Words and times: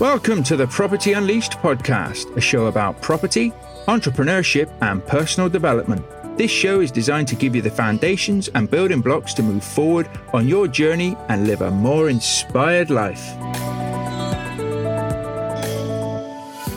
Welcome 0.00 0.42
to 0.44 0.56
the 0.56 0.66
Property 0.66 1.12
Unleashed 1.12 1.58
podcast, 1.58 2.34
a 2.34 2.40
show 2.40 2.68
about 2.68 3.02
property, 3.02 3.52
entrepreneurship, 3.86 4.72
and 4.80 5.06
personal 5.06 5.50
development. 5.50 6.02
This 6.38 6.50
show 6.50 6.80
is 6.80 6.90
designed 6.90 7.28
to 7.28 7.36
give 7.36 7.54
you 7.54 7.60
the 7.60 7.70
foundations 7.70 8.48
and 8.54 8.70
building 8.70 9.02
blocks 9.02 9.34
to 9.34 9.42
move 9.42 9.62
forward 9.62 10.08
on 10.32 10.48
your 10.48 10.68
journey 10.68 11.18
and 11.28 11.46
live 11.46 11.60
a 11.60 11.70
more 11.70 12.08
inspired 12.08 12.88
life. 12.88 13.20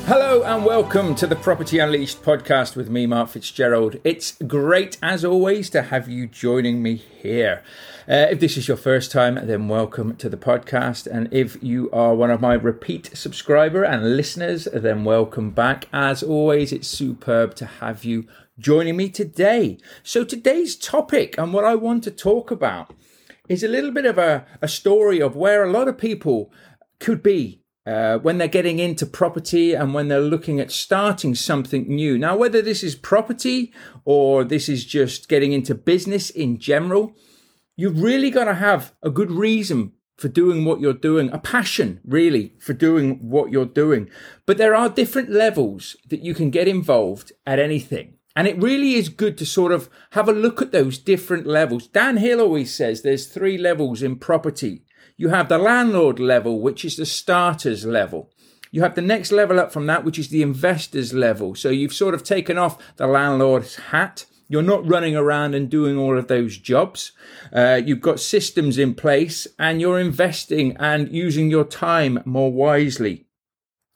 Hello 0.05 0.43
and 0.43 0.65
welcome 0.65 1.15
to 1.15 1.25
the 1.25 1.37
Property 1.37 1.79
Unleashed 1.79 2.23
podcast 2.23 2.75
with 2.75 2.89
me, 2.89 3.05
Mark 3.05 3.29
Fitzgerald. 3.29 3.95
It's 4.03 4.33
great, 4.45 4.97
as 5.01 5.23
always, 5.23 5.69
to 5.69 5.83
have 5.83 6.09
you 6.09 6.27
joining 6.27 6.83
me 6.83 6.95
here. 6.95 7.63
Uh, 8.05 8.27
if 8.29 8.41
this 8.41 8.57
is 8.57 8.67
your 8.67 8.75
first 8.75 9.13
time, 9.13 9.35
then 9.47 9.69
welcome 9.69 10.17
to 10.17 10.27
the 10.27 10.35
podcast. 10.35 11.07
And 11.07 11.33
if 11.33 11.63
you 11.63 11.89
are 11.91 12.15
one 12.15 12.31
of 12.31 12.41
my 12.41 12.55
repeat 12.55 13.11
subscriber 13.13 13.83
and 13.83 14.17
listeners, 14.17 14.67
then 14.73 15.05
welcome 15.05 15.51
back. 15.51 15.87
As 15.93 16.21
always, 16.21 16.73
it's 16.73 16.89
superb 16.89 17.55
to 17.55 17.65
have 17.65 18.03
you 18.03 18.27
joining 18.59 18.97
me 18.97 19.07
today. 19.07 19.77
So 20.03 20.25
today's 20.25 20.75
topic 20.75 21.37
and 21.37 21.53
what 21.53 21.63
I 21.63 21.75
want 21.75 22.03
to 22.03 22.11
talk 22.11 22.51
about 22.51 22.93
is 23.47 23.63
a 23.63 23.69
little 23.69 23.91
bit 23.91 24.05
of 24.05 24.17
a, 24.17 24.45
a 24.61 24.67
story 24.67 25.21
of 25.21 25.37
where 25.37 25.63
a 25.63 25.71
lot 25.71 25.87
of 25.87 25.97
people 25.97 26.51
could 26.99 27.23
be 27.23 27.62
uh, 27.85 28.17
when 28.19 28.37
they're 28.37 28.47
getting 28.47 28.79
into 28.79 29.05
property 29.05 29.73
and 29.73 29.93
when 29.93 30.07
they're 30.07 30.21
looking 30.21 30.59
at 30.59 30.71
starting 30.71 31.35
something 31.35 31.87
new. 31.87 32.17
Now, 32.17 32.35
whether 32.35 32.61
this 32.61 32.83
is 32.83 32.95
property 32.95 33.73
or 34.05 34.43
this 34.43 34.69
is 34.69 34.85
just 34.85 35.27
getting 35.27 35.51
into 35.51 35.75
business 35.75 36.29
in 36.29 36.59
general, 36.59 37.15
you've 37.75 38.01
really 38.01 38.29
got 38.29 38.45
to 38.45 38.55
have 38.55 38.93
a 39.01 39.09
good 39.09 39.31
reason 39.31 39.93
for 40.17 40.27
doing 40.27 40.63
what 40.63 40.79
you're 40.79 40.93
doing, 40.93 41.29
a 41.31 41.39
passion 41.39 41.99
really 42.05 42.53
for 42.59 42.73
doing 42.73 43.29
what 43.29 43.51
you're 43.51 43.65
doing. 43.65 44.09
But 44.45 44.57
there 44.57 44.75
are 44.75 44.89
different 44.89 45.29
levels 45.29 45.95
that 46.09 46.23
you 46.23 46.33
can 46.33 46.49
get 46.49 46.67
involved 46.67 47.31
at 47.45 47.59
anything. 47.59 48.13
And 48.35 48.47
it 48.47 48.61
really 48.61 48.93
is 48.93 49.09
good 49.09 49.37
to 49.39 49.45
sort 49.45 49.71
of 49.71 49.89
have 50.11 50.27
a 50.27 50.33
look 50.33 50.61
at 50.61 50.71
those 50.71 50.97
different 50.97 51.45
levels. 51.45 51.87
Dan 51.87 52.17
Hill 52.17 52.41
always 52.41 52.73
says 52.73 53.01
there's 53.01 53.27
three 53.27 53.57
levels 53.57 54.01
in 54.01 54.15
property. 54.15 54.85
You 55.23 55.29
have 55.29 55.47
the 55.47 55.57
landlord 55.57 56.19
level, 56.19 56.59
which 56.59 56.83
is 56.83 56.97
the 56.97 57.05
starters 57.05 57.85
level. 57.85 58.29
You 58.71 58.81
have 58.81 58.95
the 58.95 59.01
next 59.01 59.31
level 59.31 59.57
up 59.57 59.71
from 59.71 59.85
that, 59.85 60.03
which 60.03 60.19
is 60.19 60.27
the 60.27 60.41
investors 60.41 61.13
level. 61.13 61.55
So 61.55 61.69
you've 61.69 61.93
sort 61.93 62.13
of 62.13 62.25
taken 62.25 62.57
off 62.57 62.77
the 62.97 63.07
landlord's 63.07 63.77
hat. 63.77 64.25
You're 64.49 64.61
not 64.61 64.85
running 64.85 65.15
around 65.15 65.55
and 65.55 65.69
doing 65.69 65.97
all 65.97 66.17
of 66.17 66.27
those 66.27 66.57
jobs. 66.57 67.13
Uh, 67.53 67.79
you've 67.85 68.01
got 68.01 68.19
systems 68.19 68.77
in 68.77 68.95
place 68.95 69.47
and 69.57 69.79
you're 69.79 69.97
investing 69.97 70.75
and 70.75 71.09
using 71.09 71.49
your 71.49 71.63
time 71.63 72.21
more 72.25 72.51
wisely. 72.51 73.25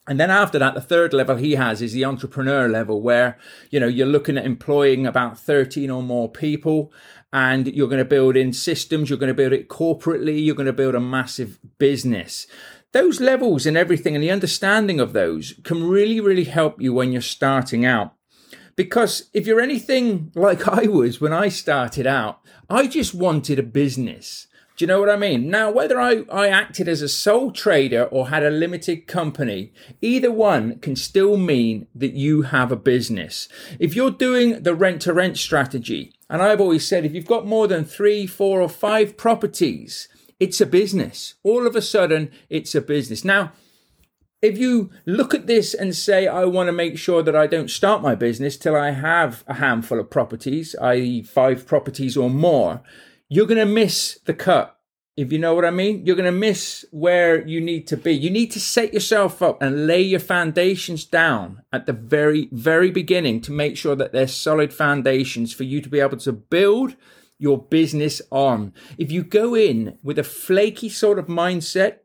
And 0.07 0.17
then 0.17 0.31
after 0.31 0.57
that, 0.59 0.73
the 0.73 0.81
third 0.81 1.11
level 1.11 1.35
he 1.35 1.55
has 1.55 1.81
is 1.81 1.91
the 1.91 2.05
entrepreneur 2.05 2.69
level 2.69 3.01
where, 3.01 3.37
you 3.69 3.81
know, 3.81 3.87
you're 3.87 4.07
looking 4.07 4.37
at 4.37 4.45
employing 4.45 5.05
about 5.05 5.37
13 5.37 5.91
or 5.91 6.01
more 6.01 6.31
people 6.31 6.93
and 7.33 7.67
you're 7.67 7.87
going 7.87 7.99
to 7.99 8.05
build 8.05 8.37
in 8.37 8.53
systems. 8.53 9.09
You're 9.09 9.19
going 9.19 9.27
to 9.27 9.33
build 9.33 9.53
it 9.53 9.69
corporately. 9.69 10.43
You're 10.43 10.55
going 10.55 10.67
to 10.67 10.73
build 10.73 10.95
a 10.95 10.99
massive 10.99 11.59
business. 11.77 12.47
Those 12.93 13.19
levels 13.19 13.65
and 13.65 13.75
everything 13.75 14.15
and 14.15 14.23
the 14.23 14.31
understanding 14.31 14.99
of 14.99 15.13
those 15.13 15.53
can 15.63 15.87
really, 15.87 16.19
really 16.19 16.45
help 16.45 16.81
you 16.81 16.93
when 16.93 17.11
you're 17.11 17.21
starting 17.21 17.85
out. 17.85 18.13
Because 18.75 19.29
if 19.33 19.45
you're 19.45 19.59
anything 19.59 20.31
like 20.35 20.67
I 20.69 20.87
was 20.87 21.19
when 21.19 21.33
I 21.33 21.49
started 21.49 22.07
out, 22.07 22.39
I 22.69 22.87
just 22.87 23.13
wanted 23.13 23.59
a 23.59 23.63
business. 23.63 24.47
Do 24.77 24.83
you 24.83 24.87
know 24.87 24.99
what 24.99 25.09
I 25.09 25.15
mean? 25.17 25.49
Now, 25.49 25.71
whether 25.71 25.99
I, 25.99 26.23
I 26.31 26.49
acted 26.49 26.87
as 26.87 27.01
a 27.01 27.09
sole 27.09 27.51
trader 27.51 28.03
or 28.03 28.29
had 28.29 28.43
a 28.43 28.51
limited 28.51 29.07
company, 29.07 29.73
either 30.01 30.31
one 30.31 30.77
can 30.77 30.95
still 30.95 31.35
mean 31.35 31.87
that 31.95 32.13
you 32.13 32.43
have 32.43 32.71
a 32.71 32.75
business. 32.75 33.49
If 33.79 33.95
you're 33.95 34.11
doing 34.11 34.61
the 34.61 34.75
rent 34.75 35.01
to 35.01 35.13
rent 35.13 35.39
strategy, 35.39 36.13
and 36.29 36.41
I've 36.41 36.61
always 36.61 36.87
said 36.87 37.05
if 37.05 37.13
you've 37.13 37.25
got 37.25 37.47
more 37.47 37.67
than 37.67 37.85
three, 37.85 38.27
four, 38.27 38.61
or 38.61 38.69
five 38.69 39.17
properties, 39.17 40.07
it's 40.39 40.61
a 40.61 40.65
business. 40.65 41.35
All 41.43 41.65
of 41.65 41.75
a 41.75 41.81
sudden, 41.81 42.31
it's 42.49 42.75
a 42.75 42.81
business. 42.81 43.23
Now, 43.25 43.53
if 44.41 44.57
you 44.57 44.91
look 45.05 45.33
at 45.33 45.47
this 45.47 45.73
and 45.73 45.95
say, 45.95 46.27
I 46.27 46.45
want 46.45 46.67
to 46.67 46.73
make 46.73 46.97
sure 46.97 47.23
that 47.23 47.35
I 47.35 47.47
don't 47.47 47.71
start 47.71 48.03
my 48.03 48.13
business 48.13 48.55
till 48.55 48.75
I 48.75 48.91
have 48.91 49.43
a 49.47 49.55
handful 49.55 49.99
of 49.99 50.11
properties, 50.11 50.75
i.e., 50.81 51.23
five 51.23 51.65
properties 51.65 52.15
or 52.15 52.29
more, 52.29 52.83
you're 53.29 53.47
going 53.47 53.57
to 53.57 53.65
miss 53.65 54.19
the 54.25 54.33
cut. 54.33 54.76
If 55.17 55.33
you 55.33 55.39
know 55.39 55.55
what 55.55 55.65
I 55.65 55.71
mean, 55.71 56.05
you're 56.05 56.15
going 56.15 56.31
to 56.31 56.31
miss 56.31 56.85
where 56.91 57.45
you 57.45 57.59
need 57.59 57.87
to 57.87 57.97
be. 57.97 58.11
You 58.11 58.29
need 58.29 58.51
to 58.51 58.59
set 58.59 58.93
yourself 58.93 59.41
up 59.41 59.59
and 59.63 59.87
lay 59.87 60.03
your 60.03 60.19
foundations 60.19 61.05
down 61.05 61.63
at 61.73 61.87
the 61.87 61.93
very, 61.93 62.49
very 62.51 62.91
beginning 62.91 63.41
to 63.41 63.51
make 63.51 63.77
sure 63.77 63.95
that 63.95 64.11
they're 64.11 64.27
solid 64.27 64.71
foundations 64.71 65.51
for 65.51 65.63
you 65.63 65.81
to 65.81 65.89
be 65.89 65.99
able 65.99 66.17
to 66.17 66.31
build 66.31 66.95
your 67.39 67.57
business 67.57 68.21
on. 68.29 68.73
If 68.99 69.11
you 69.11 69.23
go 69.23 69.55
in 69.55 69.97
with 70.03 70.19
a 70.19 70.23
flaky 70.23 70.87
sort 70.87 71.17
of 71.17 71.25
mindset, 71.25 71.97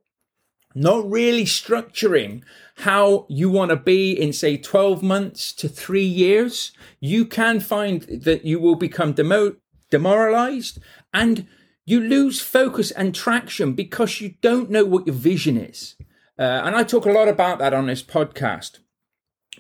not 0.75 1.11
really 1.11 1.44
structuring 1.44 2.43
how 2.77 3.27
you 3.29 3.50
want 3.50 3.73
to 3.73 3.77
be 3.77 4.12
in 4.12 4.33
say 4.33 4.56
12 4.56 5.03
months 5.03 5.53
to 5.53 5.69
three 5.69 6.05
years, 6.05 6.73
you 6.99 7.27
can 7.27 7.61
find 7.61 8.03
that 8.25 8.47
you 8.47 8.59
will 8.59 8.77
become 8.77 9.12
demo- 9.12 9.56
demoralized 9.91 10.79
and 11.12 11.47
you 11.84 12.00
lose 12.00 12.41
focus 12.41 12.91
and 12.93 13.15
traction 13.15 13.72
because 13.72 14.20
you 14.20 14.34
don't 14.41 14.70
know 14.70 14.84
what 14.84 15.06
your 15.06 15.16
vision 15.16 15.56
is. 15.56 15.97
Uh, 16.38 16.62
and 16.65 16.75
I 16.75 16.84
talk 16.84 17.04
a 17.04 17.12
lot 17.12 17.28
about 17.28 17.59
that 17.59 17.75
on 17.75 17.87
this 17.87 18.03
podcast. 18.03 18.78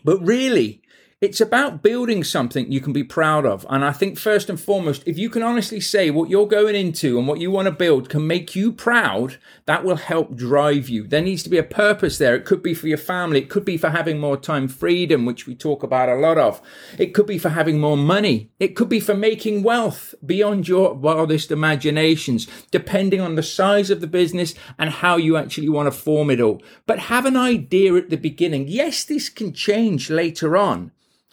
But 0.04 0.18
really, 0.24 0.82
it's 1.22 1.40
about 1.40 1.84
building 1.84 2.24
something 2.24 2.72
you 2.72 2.80
can 2.80 2.92
be 2.92 3.04
proud 3.04 3.46
of. 3.46 3.64
And 3.70 3.84
I 3.84 3.92
think 3.92 4.18
first 4.18 4.50
and 4.50 4.60
foremost, 4.60 5.04
if 5.06 5.16
you 5.16 5.30
can 5.30 5.44
honestly 5.44 5.78
say 5.78 6.10
what 6.10 6.28
you're 6.28 6.48
going 6.48 6.74
into 6.74 7.16
and 7.16 7.28
what 7.28 7.38
you 7.38 7.48
want 7.48 7.66
to 7.66 7.72
build 7.72 8.08
can 8.08 8.26
make 8.26 8.56
you 8.56 8.72
proud, 8.72 9.38
that 9.66 9.84
will 9.84 9.94
help 9.94 10.34
drive 10.34 10.88
you. 10.88 11.06
There 11.06 11.22
needs 11.22 11.44
to 11.44 11.48
be 11.48 11.58
a 11.58 11.62
purpose 11.62 12.18
there. 12.18 12.34
It 12.34 12.44
could 12.44 12.60
be 12.60 12.74
for 12.74 12.88
your 12.88 12.98
family. 12.98 13.38
It 13.38 13.50
could 13.50 13.64
be 13.64 13.76
for 13.76 13.90
having 13.90 14.18
more 14.18 14.36
time 14.36 14.66
freedom, 14.66 15.24
which 15.24 15.46
we 15.46 15.54
talk 15.54 15.84
about 15.84 16.08
a 16.08 16.16
lot 16.16 16.38
of. 16.38 16.60
It 16.98 17.14
could 17.14 17.26
be 17.26 17.38
for 17.38 17.50
having 17.50 17.78
more 17.78 17.96
money. 17.96 18.50
It 18.58 18.74
could 18.74 18.88
be 18.88 18.98
for 18.98 19.14
making 19.14 19.62
wealth 19.62 20.16
beyond 20.26 20.66
your 20.66 20.92
wildest 20.92 21.52
imaginations, 21.52 22.48
depending 22.72 23.20
on 23.20 23.36
the 23.36 23.44
size 23.44 23.90
of 23.90 24.00
the 24.00 24.08
business 24.08 24.56
and 24.76 24.90
how 24.90 25.18
you 25.18 25.36
actually 25.36 25.68
want 25.68 25.86
to 25.86 25.96
form 25.96 26.30
it 26.30 26.40
all. 26.40 26.60
But 26.84 26.98
have 26.98 27.26
an 27.26 27.36
idea 27.36 27.94
at 27.94 28.10
the 28.10 28.16
beginning. 28.16 28.66
Yes, 28.66 29.04
this 29.04 29.28
can 29.28 29.52
change 29.52 30.10
later 30.10 30.56
on 30.56 30.90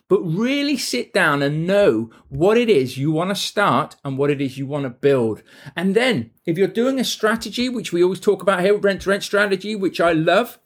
but 0.10 0.22
really 0.22 0.76
sit 0.76 1.14
down 1.14 1.42
and 1.42 1.66
know 1.66 2.10
what 2.28 2.58
it 2.58 2.68
is 2.68 2.98
you 2.98 3.12
want 3.12 3.30
to 3.30 3.36
start 3.36 3.96
and 4.04 4.18
what 4.18 4.32
it 4.32 4.42
is 4.42 4.58
you 4.58 4.68
want 4.68 4.84
to 4.84 4.90
build. 4.90 5.42
And 5.76 5.96
then, 5.96 6.32
if 6.46 6.58
you're 6.58 6.68
doing 6.68 7.00
a 7.00 7.04
strategy, 7.06 7.70
which 7.70 7.94
we 7.94 8.04
always 8.04 8.20
talk 8.20 8.42
about 8.42 8.62
here, 8.62 8.76
rent 8.76 9.04
to 9.04 9.12
rent 9.12 9.24
strategy, 9.24 9.76
which 9.76 10.02
I 10.02 10.12
love, 10.12 10.60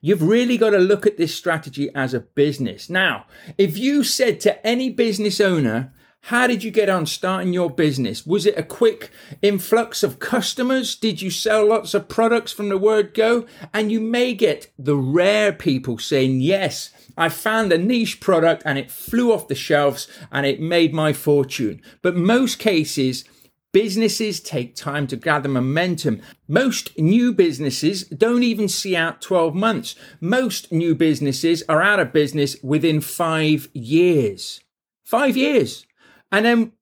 you've 0.00 0.22
really 0.22 0.58
got 0.58 0.70
to 0.70 0.78
look 0.78 1.06
at 1.06 1.16
this 1.16 1.34
strategy 1.34 1.88
as 1.94 2.12
a 2.12 2.20
business. 2.20 2.90
Now, 2.90 3.26
if 3.56 3.78
you 3.78 4.02
said 4.02 4.40
to 4.40 4.66
any 4.66 4.90
business 4.90 5.40
owner, 5.40 5.94
how 6.26 6.48
did 6.48 6.64
you 6.64 6.72
get 6.72 6.88
on 6.88 7.06
starting 7.06 7.52
your 7.52 7.70
business? 7.70 8.26
Was 8.26 8.46
it 8.46 8.58
a 8.58 8.64
quick 8.64 9.10
influx 9.42 10.02
of 10.02 10.18
customers? 10.18 10.96
Did 10.96 11.22
you 11.22 11.30
sell 11.30 11.68
lots 11.68 11.94
of 11.94 12.08
products 12.08 12.50
from 12.50 12.68
the 12.68 12.76
word 12.76 13.14
go? 13.14 13.46
And 13.72 13.92
you 13.92 14.00
may 14.00 14.34
get 14.34 14.72
the 14.76 14.96
rare 14.96 15.52
people 15.52 15.98
saying, 15.98 16.40
yes, 16.40 16.90
I 17.16 17.28
found 17.28 17.72
a 17.72 17.78
niche 17.78 18.18
product 18.18 18.64
and 18.66 18.76
it 18.76 18.90
flew 18.90 19.32
off 19.32 19.46
the 19.46 19.54
shelves 19.54 20.08
and 20.32 20.44
it 20.44 20.60
made 20.60 20.92
my 20.92 21.12
fortune. 21.12 21.80
But 22.02 22.16
most 22.16 22.58
cases, 22.58 23.24
Businesses 23.72 24.40
take 24.40 24.74
time 24.74 25.06
to 25.06 25.16
gather 25.16 25.50
momentum. 25.50 26.22
Most 26.48 26.98
new 26.98 27.30
businesses 27.34 28.04
don't 28.04 28.42
even 28.42 28.68
see 28.68 28.96
out 28.96 29.20
12 29.20 29.54
months. 29.54 29.94
Most 30.18 30.72
new 30.72 30.94
businesses 30.94 31.62
are 31.68 31.82
out 31.82 32.00
of 32.00 32.10
business 32.10 32.56
within 32.62 33.02
five 33.02 33.68
years. 33.74 34.62
Five 35.04 35.36
years. 35.36 35.84
And 36.30 36.44
then 36.44 36.72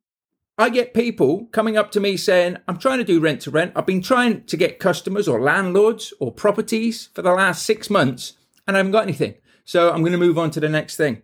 I 0.56 0.70
get 0.70 0.94
people 0.94 1.46
coming 1.46 1.76
up 1.76 1.90
to 1.92 2.00
me 2.00 2.16
saying, 2.16 2.58
I'm 2.68 2.78
trying 2.78 2.98
to 2.98 3.04
do 3.04 3.20
rent 3.20 3.40
to 3.42 3.50
rent. 3.50 3.72
I've 3.74 3.86
been 3.86 4.02
trying 4.02 4.44
to 4.44 4.56
get 4.56 4.78
customers 4.78 5.26
or 5.26 5.40
landlords 5.40 6.14
or 6.20 6.32
properties 6.32 7.08
for 7.14 7.22
the 7.22 7.32
last 7.32 7.64
six 7.64 7.90
months 7.90 8.34
and 8.66 8.76
I 8.76 8.78
haven't 8.78 8.92
got 8.92 9.04
anything. 9.04 9.34
So 9.64 9.90
I'm 9.90 10.00
going 10.00 10.12
to 10.12 10.18
move 10.18 10.38
on 10.38 10.50
to 10.52 10.60
the 10.60 10.68
next 10.68 10.96
thing. 10.96 11.22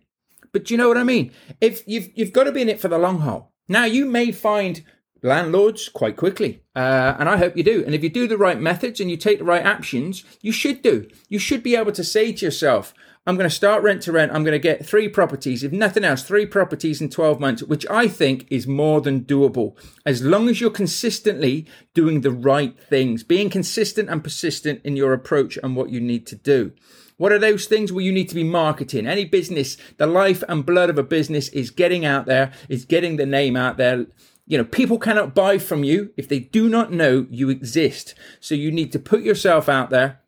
But 0.51 0.65
do 0.65 0.73
you 0.73 0.77
know 0.77 0.87
what 0.87 0.97
I 0.97 1.03
mean? 1.03 1.31
If 1.61 1.87
you've 1.87 2.09
you've 2.15 2.33
got 2.33 2.43
to 2.43 2.51
be 2.51 2.61
in 2.61 2.69
it 2.69 2.79
for 2.79 2.87
the 2.87 2.97
long 2.97 3.19
haul. 3.19 3.53
Now 3.67 3.85
you 3.85 4.05
may 4.05 4.31
find 4.31 4.83
landlords 5.23 5.87
quite 5.87 6.17
quickly, 6.17 6.63
uh, 6.75 7.15
and 7.19 7.29
I 7.29 7.37
hope 7.37 7.55
you 7.55 7.63
do. 7.63 7.83
And 7.85 7.95
if 7.95 8.03
you 8.03 8.09
do 8.09 8.27
the 8.27 8.37
right 8.37 8.59
methods 8.59 8.99
and 8.99 9.09
you 9.09 9.17
take 9.17 9.37
the 9.37 9.45
right 9.45 9.63
actions, 9.63 10.25
you 10.41 10.51
should 10.51 10.81
do. 10.81 11.07
You 11.29 11.39
should 11.39 11.63
be 11.63 11.75
able 11.75 11.93
to 11.93 12.03
say 12.03 12.33
to 12.33 12.45
yourself, 12.45 12.93
I'm 13.27 13.37
going 13.37 13.47
to 13.47 13.55
start 13.55 13.83
rent 13.83 14.01
to 14.03 14.11
rent. 14.11 14.31
I'm 14.31 14.43
going 14.43 14.53
to 14.53 14.59
get 14.59 14.83
three 14.83 15.07
properties, 15.07 15.63
if 15.63 15.71
nothing 15.71 16.03
else, 16.03 16.23
three 16.23 16.47
properties 16.47 17.01
in 17.01 17.09
12 17.11 17.39
months, 17.39 17.61
which 17.61 17.85
I 17.87 18.07
think 18.07 18.47
is 18.49 18.65
more 18.65 18.99
than 18.99 19.25
doable. 19.25 19.77
As 20.07 20.23
long 20.23 20.49
as 20.49 20.59
you're 20.59 20.71
consistently 20.71 21.67
doing 21.93 22.21
the 22.21 22.31
right 22.31 22.75
things, 22.89 23.23
being 23.23 23.51
consistent 23.51 24.09
and 24.09 24.23
persistent 24.23 24.81
in 24.83 24.95
your 24.95 25.13
approach 25.13 25.59
and 25.61 25.75
what 25.75 25.91
you 25.91 26.01
need 26.01 26.25
to 26.27 26.35
do. 26.35 26.71
What 27.17 27.31
are 27.31 27.37
those 27.37 27.67
things? 27.67 27.93
Well, 27.93 28.01
you 28.01 28.11
need 28.11 28.29
to 28.29 28.35
be 28.35 28.43
marketing. 28.43 29.05
Any 29.05 29.25
business, 29.25 29.77
the 29.97 30.07
life 30.07 30.43
and 30.49 30.65
blood 30.65 30.89
of 30.89 30.97
a 30.97 31.03
business 31.03 31.47
is 31.49 31.69
getting 31.69 32.03
out 32.03 32.25
there, 32.25 32.51
is 32.69 32.85
getting 32.85 33.17
the 33.17 33.27
name 33.27 33.55
out 33.55 33.77
there. 33.77 34.07
You 34.47 34.57
know, 34.57 34.65
people 34.65 34.97
cannot 34.97 35.35
buy 35.35 35.59
from 35.59 35.83
you 35.83 36.11
if 36.17 36.27
they 36.27 36.39
do 36.39 36.67
not 36.67 36.91
know 36.91 37.27
you 37.29 37.51
exist. 37.51 38.15
So 38.39 38.55
you 38.55 38.71
need 38.71 38.91
to 38.93 38.99
put 38.99 39.21
yourself 39.21 39.69
out 39.69 39.91
there 39.91 40.20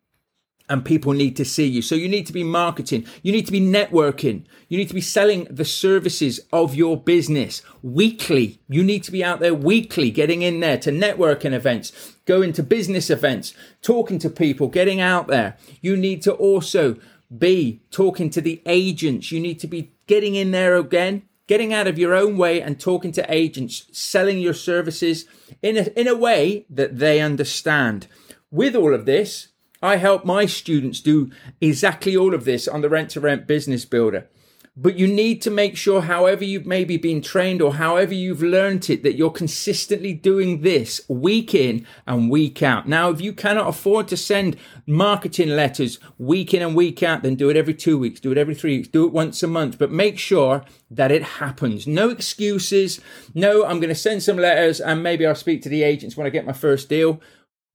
and 0.68 0.84
people 0.84 1.12
need 1.12 1.36
to 1.36 1.44
see 1.44 1.66
you. 1.66 1.82
So 1.82 1.94
you 1.94 2.08
need 2.08 2.26
to 2.26 2.32
be 2.32 2.42
marketing. 2.42 3.06
You 3.22 3.32
need 3.32 3.46
to 3.46 3.52
be 3.52 3.60
networking. 3.60 4.44
You 4.68 4.78
need 4.78 4.88
to 4.88 4.94
be 4.94 5.00
selling 5.00 5.44
the 5.50 5.64
services 5.64 6.40
of 6.52 6.74
your 6.74 6.96
business 6.96 7.62
weekly. 7.82 8.60
You 8.68 8.82
need 8.82 9.04
to 9.04 9.12
be 9.12 9.22
out 9.22 9.40
there 9.40 9.54
weekly, 9.54 10.10
getting 10.10 10.42
in 10.42 10.60
there 10.60 10.78
to 10.78 10.90
networking 10.90 11.52
events, 11.52 12.14
going 12.24 12.52
to 12.54 12.62
business 12.62 13.10
events, 13.10 13.52
talking 13.82 14.18
to 14.20 14.30
people, 14.30 14.68
getting 14.68 15.00
out 15.00 15.26
there. 15.26 15.58
You 15.82 15.96
need 15.96 16.22
to 16.22 16.32
also 16.32 16.96
be 17.36 17.82
talking 17.90 18.30
to 18.30 18.40
the 18.40 18.62
agents. 18.64 19.30
You 19.30 19.40
need 19.40 19.60
to 19.60 19.66
be 19.66 19.92
getting 20.06 20.34
in 20.34 20.50
there 20.50 20.76
again, 20.76 21.22
getting 21.46 21.74
out 21.74 21.86
of 21.86 21.98
your 21.98 22.14
own 22.14 22.38
way 22.38 22.62
and 22.62 22.80
talking 22.80 23.12
to 23.12 23.32
agents, 23.32 23.86
selling 23.92 24.38
your 24.38 24.54
services 24.54 25.26
in 25.60 25.76
a, 25.76 25.82
in 25.98 26.08
a 26.08 26.16
way 26.16 26.64
that 26.70 26.98
they 26.98 27.20
understand. 27.20 28.06
With 28.50 28.74
all 28.74 28.94
of 28.94 29.04
this, 29.04 29.48
I 29.84 29.96
help 29.96 30.24
my 30.24 30.46
students 30.46 31.00
do 31.00 31.30
exactly 31.60 32.16
all 32.16 32.32
of 32.32 32.46
this 32.46 32.66
on 32.66 32.80
the 32.80 32.88
rent 32.88 33.10
to 33.10 33.20
rent 33.20 33.46
business 33.46 33.84
builder. 33.84 34.28
But 34.76 34.96
you 34.96 35.06
need 35.06 35.40
to 35.42 35.52
make 35.52 35.76
sure, 35.76 36.00
however 36.00 36.42
you've 36.42 36.66
maybe 36.66 36.96
been 36.96 37.20
trained 37.20 37.62
or 37.62 37.74
however 37.74 38.12
you've 38.12 38.42
learned 38.42 38.90
it, 38.90 39.04
that 39.04 39.14
you're 39.14 39.30
consistently 39.30 40.14
doing 40.14 40.62
this 40.62 41.02
week 41.06 41.54
in 41.54 41.86
and 42.08 42.28
week 42.28 42.60
out. 42.60 42.88
Now, 42.88 43.10
if 43.10 43.20
you 43.20 43.34
cannot 43.34 43.68
afford 43.68 44.08
to 44.08 44.16
send 44.16 44.56
marketing 44.84 45.50
letters 45.50 46.00
week 46.18 46.54
in 46.54 46.62
and 46.62 46.74
week 46.74 47.04
out, 47.04 47.22
then 47.22 47.36
do 47.36 47.50
it 47.50 47.56
every 47.56 47.74
two 47.74 47.98
weeks, 47.98 48.18
do 48.18 48.32
it 48.32 48.38
every 48.38 48.54
three 48.54 48.78
weeks, 48.78 48.88
do 48.88 49.06
it 49.06 49.12
once 49.12 49.42
a 49.44 49.46
month, 49.46 49.78
but 49.78 49.92
make 49.92 50.18
sure 50.18 50.64
that 50.90 51.12
it 51.12 51.22
happens. 51.22 51.86
No 51.86 52.08
excuses. 52.08 53.00
No, 53.32 53.64
I'm 53.64 53.78
going 53.78 53.90
to 53.90 53.94
send 53.94 54.22
some 54.22 54.38
letters 54.38 54.80
and 54.80 55.02
maybe 55.02 55.24
I'll 55.24 55.36
speak 55.36 55.62
to 55.62 55.68
the 55.68 55.84
agents 55.84 56.16
when 56.16 56.26
I 56.26 56.30
get 56.30 56.46
my 56.46 56.52
first 56.52 56.88
deal. 56.88 57.20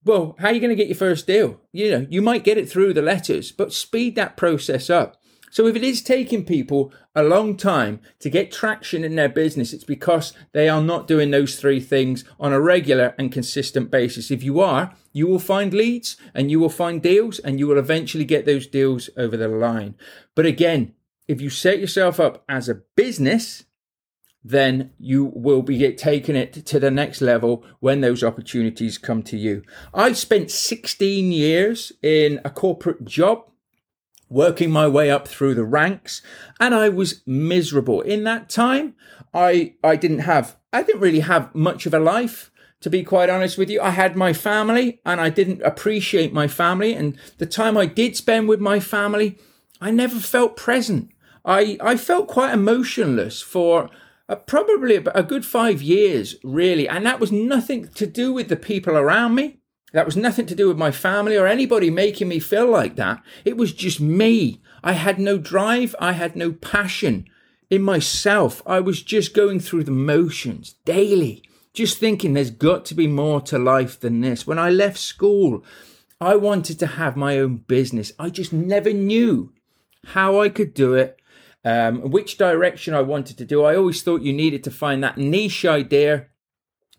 Well, 0.04 0.34
how 0.38 0.48
are 0.48 0.52
you 0.52 0.60
going 0.60 0.70
to 0.70 0.76
get 0.76 0.88
your 0.88 0.96
first 0.96 1.26
deal? 1.26 1.60
You 1.72 1.90
know, 1.90 2.06
you 2.08 2.22
might 2.22 2.44
get 2.44 2.56
it 2.56 2.70
through 2.70 2.94
the 2.94 3.02
letters, 3.02 3.52
but 3.52 3.72
speed 3.72 4.16
that 4.16 4.36
process 4.36 4.88
up. 4.88 5.20
So 5.50 5.66
if 5.66 5.74
it 5.74 5.82
is 5.82 6.00
taking 6.00 6.44
people 6.44 6.92
a 7.14 7.24
long 7.24 7.56
time 7.56 8.00
to 8.20 8.30
get 8.30 8.52
traction 8.52 9.02
in 9.02 9.16
their 9.16 9.28
business, 9.28 9.72
it's 9.72 9.84
because 9.84 10.32
they 10.52 10.68
are 10.68 10.80
not 10.80 11.08
doing 11.08 11.32
those 11.32 11.56
three 11.56 11.80
things 11.80 12.24
on 12.38 12.52
a 12.52 12.60
regular 12.60 13.14
and 13.18 13.32
consistent 13.32 13.90
basis. 13.90 14.30
If 14.30 14.44
you 14.44 14.60
are, 14.60 14.94
you 15.12 15.26
will 15.26 15.40
find 15.40 15.74
leads 15.74 16.16
and 16.34 16.52
you 16.52 16.60
will 16.60 16.68
find 16.68 17.02
deals 17.02 17.40
and 17.40 17.58
you 17.58 17.66
will 17.66 17.78
eventually 17.78 18.24
get 18.24 18.46
those 18.46 18.68
deals 18.68 19.10
over 19.16 19.36
the 19.36 19.48
line. 19.48 19.96
But 20.36 20.46
again, 20.46 20.94
if 21.26 21.40
you 21.40 21.50
set 21.50 21.80
yourself 21.80 22.20
up 22.20 22.44
as 22.48 22.68
a 22.68 22.82
business, 22.96 23.64
then 24.42 24.90
you 24.98 25.32
will 25.34 25.62
be 25.62 25.92
taking 25.94 26.36
it 26.36 26.64
to 26.66 26.80
the 26.80 26.90
next 26.90 27.20
level 27.20 27.64
when 27.80 28.00
those 28.00 28.24
opportunities 28.24 28.96
come 28.96 29.22
to 29.24 29.36
you. 29.36 29.62
I 29.92 30.12
spent 30.12 30.50
16 30.50 31.30
years 31.30 31.92
in 32.02 32.40
a 32.44 32.50
corporate 32.50 33.04
job 33.04 33.44
working 34.30 34.70
my 34.70 34.86
way 34.86 35.10
up 35.10 35.28
through 35.28 35.54
the 35.54 35.64
ranks 35.64 36.22
and 36.58 36.74
I 36.74 36.88
was 36.88 37.22
miserable. 37.26 38.00
In 38.00 38.24
that 38.24 38.48
time, 38.48 38.94
I, 39.34 39.74
I 39.84 39.96
didn't 39.96 40.20
have, 40.20 40.56
I 40.72 40.82
didn't 40.84 41.02
really 41.02 41.20
have 41.20 41.54
much 41.54 41.84
of 41.84 41.92
a 41.92 41.98
life. 41.98 42.50
To 42.82 42.88
be 42.88 43.02
quite 43.02 43.28
honest 43.28 43.58
with 43.58 43.68
you, 43.68 43.82
I 43.82 43.90
had 43.90 44.16
my 44.16 44.32
family 44.32 45.00
and 45.04 45.20
I 45.20 45.28
didn't 45.28 45.60
appreciate 45.62 46.32
my 46.32 46.48
family. 46.48 46.94
And 46.94 47.18
the 47.36 47.44
time 47.44 47.76
I 47.76 47.84
did 47.84 48.16
spend 48.16 48.48
with 48.48 48.60
my 48.60 48.80
family, 48.80 49.36
I 49.82 49.90
never 49.90 50.18
felt 50.18 50.56
present. 50.56 51.10
I, 51.44 51.76
I 51.80 51.96
felt 51.98 52.28
quite 52.28 52.54
emotionless 52.54 53.42
for 53.42 53.90
uh, 54.30 54.36
probably 54.36 54.94
a 54.94 55.22
good 55.24 55.44
five 55.44 55.82
years, 55.82 56.36
really. 56.44 56.88
And 56.88 57.04
that 57.04 57.18
was 57.18 57.32
nothing 57.32 57.88
to 57.88 58.06
do 58.06 58.32
with 58.32 58.48
the 58.48 58.56
people 58.56 58.96
around 58.96 59.34
me. 59.34 59.58
That 59.92 60.06
was 60.06 60.16
nothing 60.16 60.46
to 60.46 60.54
do 60.54 60.68
with 60.68 60.78
my 60.78 60.92
family 60.92 61.36
or 61.36 61.48
anybody 61.48 61.90
making 61.90 62.28
me 62.28 62.38
feel 62.38 62.70
like 62.70 62.94
that. 62.94 63.20
It 63.44 63.56
was 63.56 63.72
just 63.72 64.00
me. 64.00 64.62
I 64.84 64.92
had 64.92 65.18
no 65.18 65.36
drive. 65.36 65.96
I 65.98 66.12
had 66.12 66.36
no 66.36 66.52
passion 66.52 67.28
in 67.70 67.82
myself. 67.82 68.62
I 68.64 68.78
was 68.78 69.02
just 69.02 69.34
going 69.34 69.58
through 69.58 69.84
the 69.84 69.90
motions 69.90 70.76
daily, 70.84 71.42
just 71.72 71.98
thinking 71.98 72.34
there's 72.34 72.52
got 72.52 72.84
to 72.84 72.94
be 72.94 73.08
more 73.08 73.40
to 73.42 73.58
life 73.58 73.98
than 73.98 74.20
this. 74.20 74.46
When 74.46 74.60
I 74.60 74.70
left 74.70 74.98
school, 74.98 75.64
I 76.20 76.36
wanted 76.36 76.78
to 76.78 76.86
have 76.86 77.16
my 77.16 77.36
own 77.38 77.56
business. 77.56 78.12
I 78.16 78.30
just 78.30 78.52
never 78.52 78.92
knew 78.92 79.52
how 80.04 80.40
I 80.40 80.50
could 80.50 80.72
do 80.72 80.94
it 80.94 81.19
um, 81.64 82.10
which 82.10 82.38
direction 82.38 82.94
I 82.94 83.02
wanted 83.02 83.38
to 83.38 83.44
do. 83.44 83.64
I 83.64 83.76
always 83.76 84.02
thought 84.02 84.22
you 84.22 84.32
needed 84.32 84.64
to 84.64 84.70
find 84.70 85.02
that 85.02 85.18
niche 85.18 85.64
idea, 85.64 86.26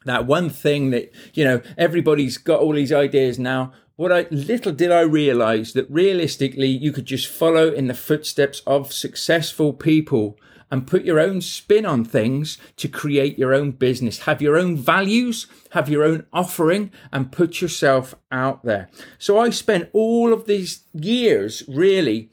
that 0.06 0.26
one 0.26 0.50
thing 0.50 0.92
that, 0.92 1.12
you 1.34 1.44
know, 1.44 1.62
everybody's 1.78 2.38
got 2.38 2.62
all 2.62 2.74
these 2.74 2.94
ideas 2.94 3.40
now. 3.40 3.72
What 3.96 4.12
I 4.12 4.26
little 4.32 4.72
did 4.72 4.92
I 4.92 5.02
realize 5.02 5.74
that 5.74 5.90
realistically 5.90 6.70
you 6.70 6.92
could 6.92 7.06
just 7.06 7.28
follow 7.28 7.72
in 7.72 7.88
the 7.88 7.94
footsteps 7.94 8.62
of 8.66 8.94
successful 8.94 9.74
people 9.74 10.38
and 10.72 10.88
put 10.88 11.04
your 11.04 11.20
own 11.20 11.42
spin 11.42 11.86
on 11.86 12.06
things 12.06 12.58
to 12.78 12.88
create 12.88 13.38
your 13.38 13.54
own 13.54 13.72
business. 13.72 14.20
Have 14.20 14.42
your 14.42 14.58
own 14.58 14.78
values, 14.78 15.46
have 15.72 15.90
your 15.90 16.04
own 16.04 16.26
offering, 16.32 16.92
and 17.12 17.32
put 17.32 17.62
yourself 17.62 18.16
out 18.32 18.64
there. 18.64 18.90
So 19.20 19.38
I 19.38 19.50
spent 19.50 19.90
all 19.92 20.32
of 20.32 20.46
these 20.46 20.86
years 20.94 21.64
really 21.68 22.32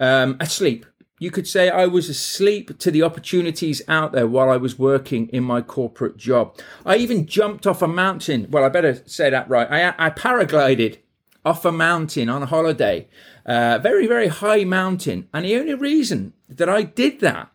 um, 0.00 0.36
asleep 0.40 0.84
you 1.18 1.30
could 1.30 1.48
say 1.48 1.70
I 1.70 1.86
was 1.86 2.08
asleep 2.08 2.78
to 2.78 2.90
the 2.90 3.02
opportunities 3.02 3.82
out 3.88 4.12
there 4.12 4.26
while 4.26 4.50
I 4.50 4.56
was 4.56 4.78
working 4.78 5.28
in 5.28 5.44
my 5.44 5.62
corporate 5.62 6.16
job. 6.16 6.58
I 6.84 6.96
even 6.96 7.26
jumped 7.26 7.66
off 7.66 7.82
a 7.82 7.88
mountain. 7.88 8.48
Well, 8.50 8.64
I 8.64 8.68
better 8.68 9.02
say 9.06 9.30
that 9.30 9.48
right. 9.48 9.70
I, 9.70 10.06
I 10.06 10.10
paraglided 10.10 10.98
off 11.44 11.64
a 11.64 11.72
mountain 11.72 12.28
on 12.28 12.42
a 12.42 12.46
holiday, 12.46 13.08
uh, 13.46 13.78
very, 13.82 14.06
very 14.06 14.28
high 14.28 14.64
mountain. 14.64 15.28
And 15.32 15.44
the 15.44 15.56
only 15.56 15.74
reason 15.74 16.32
that 16.48 16.68
I 16.68 16.82
did 16.82 17.20
that 17.20 17.50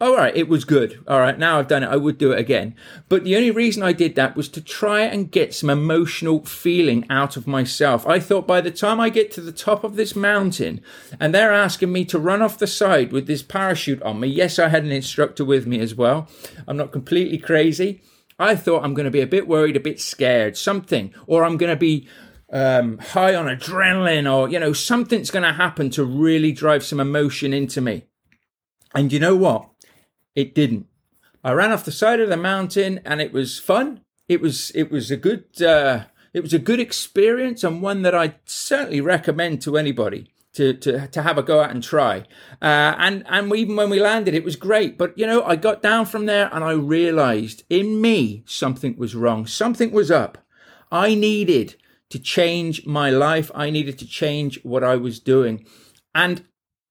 all 0.00 0.16
right, 0.16 0.34
it 0.34 0.48
was 0.48 0.64
good. 0.64 1.04
All 1.06 1.20
right, 1.20 1.38
now 1.38 1.58
I've 1.58 1.68
done 1.68 1.82
it. 1.82 1.88
I 1.88 1.96
would 1.96 2.16
do 2.16 2.32
it 2.32 2.38
again. 2.38 2.74
But 3.10 3.22
the 3.22 3.36
only 3.36 3.50
reason 3.50 3.82
I 3.82 3.92
did 3.92 4.14
that 4.14 4.34
was 4.34 4.48
to 4.50 4.62
try 4.62 5.02
and 5.02 5.30
get 5.30 5.52
some 5.52 5.68
emotional 5.68 6.42
feeling 6.46 7.04
out 7.10 7.36
of 7.36 7.46
myself. 7.46 8.06
I 8.06 8.18
thought 8.18 8.46
by 8.46 8.62
the 8.62 8.70
time 8.70 8.98
I 8.98 9.10
get 9.10 9.30
to 9.32 9.42
the 9.42 9.52
top 9.52 9.84
of 9.84 9.96
this 9.96 10.16
mountain 10.16 10.80
and 11.20 11.34
they're 11.34 11.52
asking 11.52 11.92
me 11.92 12.06
to 12.06 12.18
run 12.18 12.40
off 12.40 12.56
the 12.56 12.66
side 12.66 13.12
with 13.12 13.26
this 13.26 13.42
parachute 13.42 14.02
on 14.02 14.20
me, 14.20 14.28
yes, 14.28 14.58
I 14.58 14.68
had 14.68 14.84
an 14.84 14.90
instructor 14.90 15.44
with 15.44 15.66
me 15.66 15.80
as 15.80 15.94
well. 15.94 16.28
I'm 16.66 16.78
not 16.78 16.92
completely 16.92 17.36
crazy. 17.36 18.00
I 18.38 18.56
thought 18.56 18.82
I'm 18.82 18.94
going 18.94 19.04
to 19.04 19.10
be 19.10 19.20
a 19.20 19.26
bit 19.26 19.46
worried, 19.46 19.76
a 19.76 19.80
bit 19.80 20.00
scared, 20.00 20.56
something, 20.56 21.12
or 21.26 21.44
I'm 21.44 21.58
going 21.58 21.72
to 21.72 21.76
be 21.76 22.08
um, 22.50 22.96
high 22.96 23.34
on 23.34 23.54
adrenaline, 23.54 24.32
or, 24.32 24.48
you 24.48 24.58
know, 24.58 24.72
something's 24.72 25.30
going 25.30 25.42
to 25.42 25.52
happen 25.52 25.90
to 25.90 26.04
really 26.04 26.52
drive 26.52 26.84
some 26.84 27.00
emotion 27.00 27.52
into 27.52 27.82
me. 27.82 28.04
And 28.94 29.12
you 29.12 29.20
know 29.20 29.36
what? 29.36 29.68
It 30.34 30.54
didn't. 30.54 30.86
I 31.42 31.52
ran 31.52 31.72
off 31.72 31.84
the 31.84 31.92
side 31.92 32.20
of 32.20 32.28
the 32.28 32.36
mountain 32.36 33.00
and 33.04 33.20
it 33.20 33.32
was 33.32 33.58
fun. 33.58 34.02
It 34.28 34.40
was 34.40 34.70
it 34.74 34.90
was 34.90 35.10
a 35.10 35.16
good 35.16 35.60
uh, 35.62 36.04
it 36.32 36.40
was 36.40 36.52
a 36.52 36.58
good 36.58 36.80
experience 36.80 37.64
and 37.64 37.82
one 37.82 38.02
that 38.02 38.14
I 38.14 38.34
certainly 38.44 39.00
recommend 39.00 39.62
to 39.62 39.76
anybody 39.76 40.30
to 40.54 40.74
to 40.74 41.08
to 41.08 41.22
have 41.22 41.38
a 41.38 41.42
go 41.42 41.62
at 41.62 41.70
and 41.70 41.82
try. 41.82 42.18
Uh, 42.60 42.94
and 42.98 43.24
and 43.28 43.54
even 43.54 43.76
when 43.76 43.90
we 43.90 43.98
landed, 44.00 44.34
it 44.34 44.44
was 44.44 44.56
great. 44.56 44.98
But 44.98 45.16
you 45.18 45.26
know, 45.26 45.42
I 45.42 45.56
got 45.56 45.82
down 45.82 46.06
from 46.06 46.26
there 46.26 46.48
and 46.52 46.62
I 46.62 46.72
realised 46.72 47.64
in 47.70 48.00
me 48.00 48.42
something 48.46 48.96
was 48.96 49.14
wrong. 49.14 49.46
Something 49.46 49.92
was 49.92 50.10
up. 50.10 50.38
I 50.92 51.14
needed 51.14 51.76
to 52.10 52.18
change 52.18 52.84
my 52.86 53.10
life. 53.10 53.50
I 53.54 53.70
needed 53.70 53.98
to 54.00 54.06
change 54.06 54.62
what 54.64 54.84
I 54.84 54.96
was 54.96 55.20
doing. 55.20 55.64
And 56.14 56.44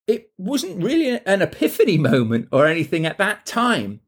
it 0.09 0.31
wasn't 0.39 0.83
really 0.83 1.21
an 1.23 1.41
epiphany 1.43 1.99
moment 1.99 2.47
or 2.51 2.65
anything 2.65 3.05
at 3.05 3.19
that 3.19 3.45
time, 3.45 3.99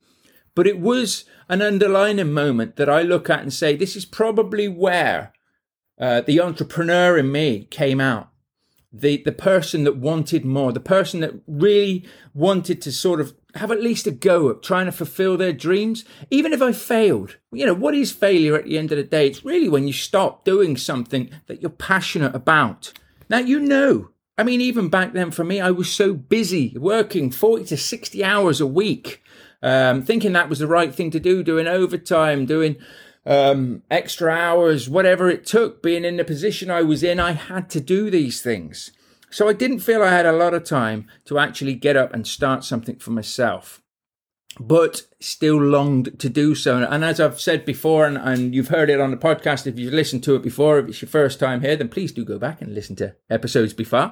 but 0.56 0.66
it 0.66 0.80
was 0.80 1.26
an 1.48 1.62
underlining 1.62 2.34
moment 2.34 2.76
that 2.78 2.90
I 2.90 3.04
look 3.04 3.30
at 3.30 3.42
and 3.42 3.54
say, 3.54 3.76
this 3.76 3.96
is 3.96 4.04
probably 4.04 4.68
where 4.68 5.32
uh, 6.00 6.22
the 6.22 6.42
entrepreneur 6.42 7.20
in 7.20 7.32
me 7.32 7.66
came 7.66 8.02
out. 8.02 8.30
The, 8.92 9.22
the 9.24 9.32
person 9.32 9.84
that 9.84 9.98
wanted 9.98 10.44
more, 10.44 10.74
the 10.74 10.80
person 10.80 11.20
that 11.20 11.36
really 11.48 12.06
wanted 12.34 12.82
to 12.82 12.92
sort 12.92 13.22
of 13.22 13.36
have 13.54 13.72
at 13.72 13.82
least 13.82 14.08
a 14.08 14.12
go 14.12 14.50
at 14.50 14.64
trying 14.64 14.88
to 14.88 14.92
fulfill 14.92 15.38
their 15.38 15.54
dreams, 15.54 16.04
even 16.32 16.52
if 16.52 16.64
I 16.64 16.72
failed. 16.72 17.38
You 17.52 17.68
know, 17.68 17.76
what 17.76 17.94
is 17.94 18.12
failure 18.12 18.56
at 18.56 18.66
the 18.66 18.78
end 18.80 18.92
of 18.92 18.98
the 18.98 19.04
day? 19.04 19.28
It's 19.28 19.46
really 19.46 19.70
when 19.70 19.86
you 19.86 19.94
stop 19.94 20.46
doing 20.46 20.78
something 20.78 21.30
that 21.46 21.62
you're 21.62 21.70
passionate 21.70 22.36
about. 22.36 22.92
Now, 23.30 23.38
you 23.38 23.60
know 23.60 24.11
I 24.38 24.44
mean, 24.44 24.62
even 24.62 24.90
back 24.90 25.14
then 25.14 25.32
for 25.32 25.44
me, 25.44 25.60
I 25.60 25.72
was 25.72 25.92
so 25.92 26.14
busy 26.14 26.76
working 26.78 27.32
40 27.32 27.66
to 27.66 27.78
60 27.78 28.24
hours 28.24 28.62
a 28.62 28.68
week, 28.68 29.22
um, 29.62 30.02
thinking 30.02 30.34
that 30.34 30.50
was 30.50 30.60
the 30.60 30.68
right 30.68 30.94
thing 30.94 31.12
to 31.12 31.20
do, 31.20 31.44
doing 31.44 31.68
overtime, 31.68 32.46
doing 32.46 32.78
um, 33.26 33.84
extra 33.92 34.32
hours, 34.32 34.90
whatever 34.90 35.30
it 35.30 35.46
took, 35.46 35.84
being 35.84 36.06
in 36.06 36.18
the 36.18 36.24
position 36.24 36.72
I 36.72 36.82
was 36.82 37.04
in, 37.04 37.20
I 37.20 37.34
had 37.34 37.70
to 37.72 37.82
do 37.82 38.10
these 38.10 38.42
things. 38.42 38.92
So 39.30 39.48
I 39.48 39.54
didn't 39.54 39.80
feel 39.80 40.02
I 40.02 40.12
had 40.12 40.26
a 40.26 40.34
lot 40.34 40.54
of 40.54 40.64
time 40.64 41.08
to 41.26 41.38
actually 41.38 41.76
get 41.76 41.96
up 41.96 42.14
and 42.14 42.26
start 42.28 42.64
something 42.64 42.98
for 42.98 43.12
myself 43.12 43.82
but 44.60 45.04
still 45.20 45.62
longed 45.62 46.20
to 46.20 46.30
do 46.30 46.56
so. 46.56 46.84
And 46.84 47.06
as 47.06 47.20
I've 47.20 47.40
said 47.40 47.66
before, 47.66 48.06
and, 48.06 48.18
and 48.18 48.54
you've 48.54 48.68
heard 48.68 48.90
it 48.90 49.00
on 49.00 49.12
the 49.12 49.18
podcast, 49.18 49.66
if 49.66 49.80
you've 49.80 49.94
listened 49.94 50.24
to 50.24 50.36
it 50.36 50.44
before, 50.44 50.80
if 50.80 50.88
it's 50.88 51.02
your 51.02 51.10
first 51.10 51.40
time 51.40 51.62
here, 51.62 51.76
then 51.76 51.90
please 51.90 52.12
do 52.12 52.26
go 52.26 52.38
back 52.38 52.62
and 52.62 52.74
listen 52.74 52.96
to 52.98 53.16
episodes 53.30 53.74
before. 53.74 54.12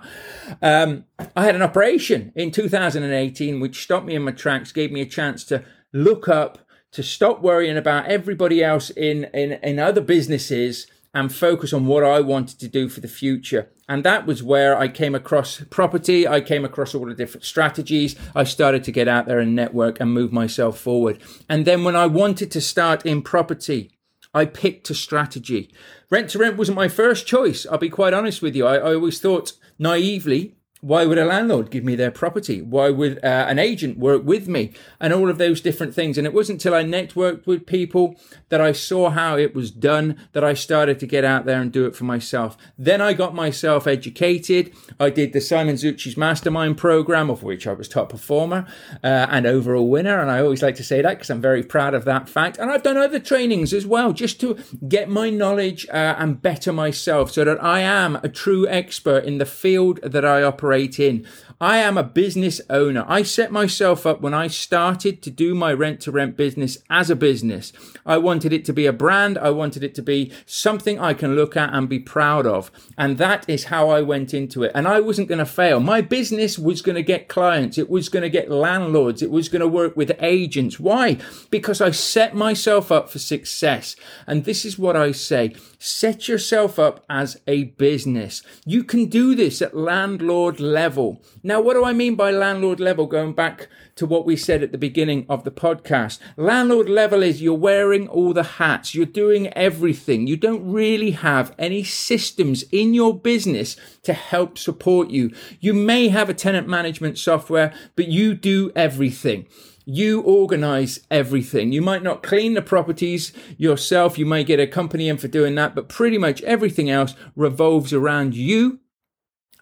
Um, 0.61 1.05
I 1.35 1.43
had 1.43 1.55
an 1.55 1.61
operation 1.61 2.31
in 2.35 2.51
2018 2.51 3.59
which 3.59 3.83
stopped 3.83 4.05
me 4.05 4.15
in 4.15 4.23
my 4.23 4.31
tracks, 4.31 4.71
gave 4.71 4.91
me 4.91 5.01
a 5.01 5.05
chance 5.05 5.43
to 5.45 5.63
look 5.93 6.29
up, 6.29 6.59
to 6.91 7.03
stop 7.03 7.41
worrying 7.41 7.77
about 7.77 8.05
everybody 8.05 8.63
else 8.63 8.89
in, 8.91 9.25
in, 9.33 9.53
in 9.63 9.77
other 9.77 10.01
businesses 10.01 10.87
and 11.13 11.33
focus 11.33 11.73
on 11.73 11.85
what 11.85 12.03
I 12.03 12.21
wanted 12.21 12.59
to 12.59 12.67
do 12.67 12.87
for 12.87 13.01
the 13.01 13.07
future. 13.07 13.69
And 13.89 14.05
that 14.05 14.27
was 14.27 14.43
where 14.43 14.77
I 14.77 14.87
came 14.87 15.15
across 15.15 15.63
property. 15.71 16.27
I 16.27 16.41
came 16.41 16.63
across 16.63 16.93
all 16.93 17.07
the 17.07 17.15
different 17.15 17.43
strategies. 17.43 18.15
I 18.35 18.43
started 18.43 18.83
to 18.83 18.91
get 18.91 19.07
out 19.07 19.25
there 19.25 19.39
and 19.39 19.55
network 19.55 19.99
and 19.99 20.13
move 20.13 20.31
myself 20.31 20.79
forward. 20.79 21.19
And 21.49 21.65
then 21.65 21.83
when 21.83 21.95
I 21.95 22.05
wanted 22.05 22.51
to 22.51 22.61
start 22.61 23.03
in 23.03 23.23
property, 23.23 23.89
I 24.31 24.45
picked 24.45 24.91
a 24.91 24.93
strategy. 24.93 25.73
Rent 26.11 26.29
to 26.29 26.37
rent 26.37 26.55
wasn't 26.55 26.75
my 26.75 26.87
first 26.87 27.25
choice. 27.25 27.65
I'll 27.65 27.79
be 27.79 27.89
quite 27.89 28.13
honest 28.13 28.43
with 28.43 28.55
you. 28.55 28.67
I, 28.67 28.75
I 28.75 28.93
always 28.93 29.19
thought 29.19 29.53
naively 29.79 30.55
why 30.81 31.05
would 31.05 31.17
a 31.17 31.25
landlord 31.25 31.71
give 31.71 31.83
me 31.83 31.95
their 31.95 32.11
property? 32.11 32.61
Why 32.61 32.89
would 32.89 33.17
uh, 33.17 33.45
an 33.49 33.59
agent 33.59 33.97
work 33.97 34.23
with 34.23 34.47
me? 34.47 34.71
And 34.99 35.13
all 35.13 35.29
of 35.29 35.37
those 35.37 35.59
different 35.59 35.93
things. 35.93 36.17
And 36.17 36.25
it 36.25 36.33
wasn't 36.33 36.59
until 36.59 36.73
I 36.73 36.83
networked 36.83 37.45
with 37.45 37.65
people 37.65 38.15
that 38.47 38.61
I 38.61 38.71
saw 38.71 39.09
how 39.09 39.37
it 39.37 39.53
was 39.53 39.71
done 39.71 40.15
that 40.31 40.43
I 40.43 40.53
started 40.53 40.97
to 40.99 41.05
get 41.05 41.25
out 41.25 41.45
there 41.45 41.61
and 41.61 41.71
do 41.71 41.85
it 41.85 41.97
for 41.97 42.05
myself. 42.05 42.55
Then 42.77 43.01
I 43.01 43.11
got 43.11 43.35
myself 43.35 43.87
educated. 43.87 44.73
I 44.99 45.09
did 45.09 45.33
the 45.33 45.41
Simon 45.41 45.75
Zutshi's 45.75 46.15
mastermind 46.15 46.77
program, 46.77 47.29
of 47.29 47.43
which 47.43 47.67
I 47.67 47.73
was 47.73 47.89
top 47.89 48.09
performer 48.09 48.65
uh, 49.03 49.27
and 49.29 49.45
overall 49.45 49.89
winner. 49.89 50.21
And 50.21 50.31
I 50.31 50.39
always 50.39 50.63
like 50.63 50.75
to 50.75 50.83
say 50.83 51.01
that 51.01 51.15
because 51.15 51.29
I'm 51.29 51.41
very 51.41 51.63
proud 51.63 51.93
of 51.93 52.05
that 52.05 52.29
fact. 52.29 52.57
And 52.57 52.71
I've 52.71 52.83
done 52.83 52.95
other 52.95 53.19
trainings 53.19 53.73
as 53.73 53.85
well, 53.85 54.13
just 54.13 54.39
to 54.41 54.57
get 54.87 55.09
my 55.09 55.29
knowledge 55.29 55.85
uh, 55.89 56.15
and 56.17 56.41
better 56.41 56.71
myself 56.71 57.31
so 57.31 57.43
that 57.43 57.61
I 57.61 57.81
am 57.81 58.15
a 58.23 58.29
true 58.29 58.65
expert 58.69 59.25
in 59.25 59.39
the 59.39 59.45
field 59.45 59.99
that 60.03 60.23
I 60.23 60.41
operate 60.41 60.68
operate 60.69 60.99
in. 60.99 61.25
I 61.61 61.79
am 61.79 61.97
a 61.97 62.03
business 62.03 62.61
owner. 62.69 63.03
I 63.05 63.23
set 63.23 63.51
myself 63.51 64.05
up 64.05 64.21
when 64.21 64.33
I 64.33 64.47
started 64.47 65.21
to 65.23 65.29
do 65.29 65.53
my 65.53 65.73
rent 65.73 65.99
to 66.01 66.11
rent 66.11 66.37
business 66.37 66.77
as 66.89 67.09
a 67.09 67.17
business. 67.17 67.73
I 68.05 68.17
wanted 68.17 68.53
it 68.53 68.63
to 68.65 68.73
be 68.73 68.85
a 68.85 68.93
brand. 68.93 69.37
I 69.37 69.49
wanted 69.49 69.83
it 69.83 69.93
to 69.95 70.01
be 70.01 70.31
something 70.45 70.97
I 70.97 71.13
can 71.13 71.35
look 71.35 71.57
at 71.57 71.73
and 71.73 71.89
be 71.89 71.99
proud 71.99 72.45
of. 72.45 72.71
And 72.97 73.17
that 73.17 73.43
is 73.49 73.65
how 73.65 73.89
I 73.89 74.01
went 74.01 74.33
into 74.33 74.63
it. 74.63 74.71
And 74.73 74.87
I 74.87 75.01
wasn't 75.01 75.27
going 75.27 75.39
to 75.39 75.45
fail. 75.45 75.81
My 75.81 75.99
business 75.99 76.57
was 76.57 76.81
going 76.81 76.95
to 76.95 77.03
get 77.03 77.27
clients. 77.27 77.77
It 77.77 77.89
was 77.89 78.07
going 78.07 78.23
to 78.23 78.29
get 78.29 78.49
landlords. 78.49 79.21
It 79.21 79.29
was 79.29 79.49
going 79.49 79.59
to 79.59 79.67
work 79.67 79.97
with 79.97 80.15
agents. 80.21 80.79
Why? 80.79 81.17
Because 81.49 81.81
I 81.81 81.91
set 81.91 82.33
myself 82.33 82.89
up 82.89 83.09
for 83.09 83.19
success. 83.19 83.97
And 84.25 84.45
this 84.45 84.63
is 84.63 84.79
what 84.79 84.95
I 84.95 85.11
say. 85.11 85.55
Set 85.77 86.29
yourself 86.29 86.79
up 86.79 87.03
as 87.09 87.41
a 87.47 87.65
business. 87.65 88.43
You 88.65 88.85
can 88.85 89.07
do 89.07 89.35
this 89.35 89.61
at 89.61 89.75
landlord 89.75 90.61
level. 90.61 91.21
Now, 91.49 91.59
what 91.59 91.73
do 91.73 91.83
I 91.83 91.93
mean 91.93 92.13
by 92.13 92.29
landlord 92.29 92.79
level? 92.79 93.07
Going 93.07 93.33
back 93.33 93.69
to 93.95 94.05
what 94.05 94.23
we 94.23 94.35
said 94.35 94.61
at 94.61 94.71
the 94.71 94.77
beginning 94.77 95.25
of 95.27 95.45
the 95.45 95.49
podcast. 95.49 96.19
Landlord 96.37 96.87
level 96.87 97.23
is 97.23 97.41
you're 97.41 97.55
wearing 97.55 98.07
all 98.07 98.33
the 98.33 98.43
hats. 98.43 98.93
You're 98.93 99.07
doing 99.07 99.47
everything. 99.53 100.27
You 100.27 100.37
don't 100.37 100.71
really 100.71 101.09
have 101.09 101.55
any 101.57 101.83
systems 101.83 102.65
in 102.71 102.93
your 102.93 103.17
business 103.17 103.77
to 104.03 104.13
help 104.13 104.59
support 104.59 105.09
you. 105.09 105.33
You 105.59 105.73
may 105.73 106.09
have 106.09 106.29
a 106.29 106.35
tenant 106.35 106.67
management 106.67 107.17
software, 107.17 107.73
but 107.95 108.09
you 108.09 108.35
do 108.35 108.71
everything 108.75 109.47
you 109.91 110.21
organize 110.21 110.99
everything. 111.09 111.71
You 111.71 111.81
might 111.81 112.03
not 112.03 112.21
clean 112.21 112.53
the 112.53 112.61
properties 112.61 113.33
yourself. 113.57 114.19
You 114.19 114.25
may 114.27 114.43
get 114.43 114.59
a 114.59 114.67
company 114.67 115.09
in 115.09 115.17
for 115.17 115.27
doing 115.27 115.55
that, 115.55 115.73
but 115.73 115.89
pretty 115.89 116.19
much 116.19 116.43
everything 116.43 116.91
else 116.91 117.15
revolves 117.35 117.91
around 117.91 118.35
you 118.35 118.81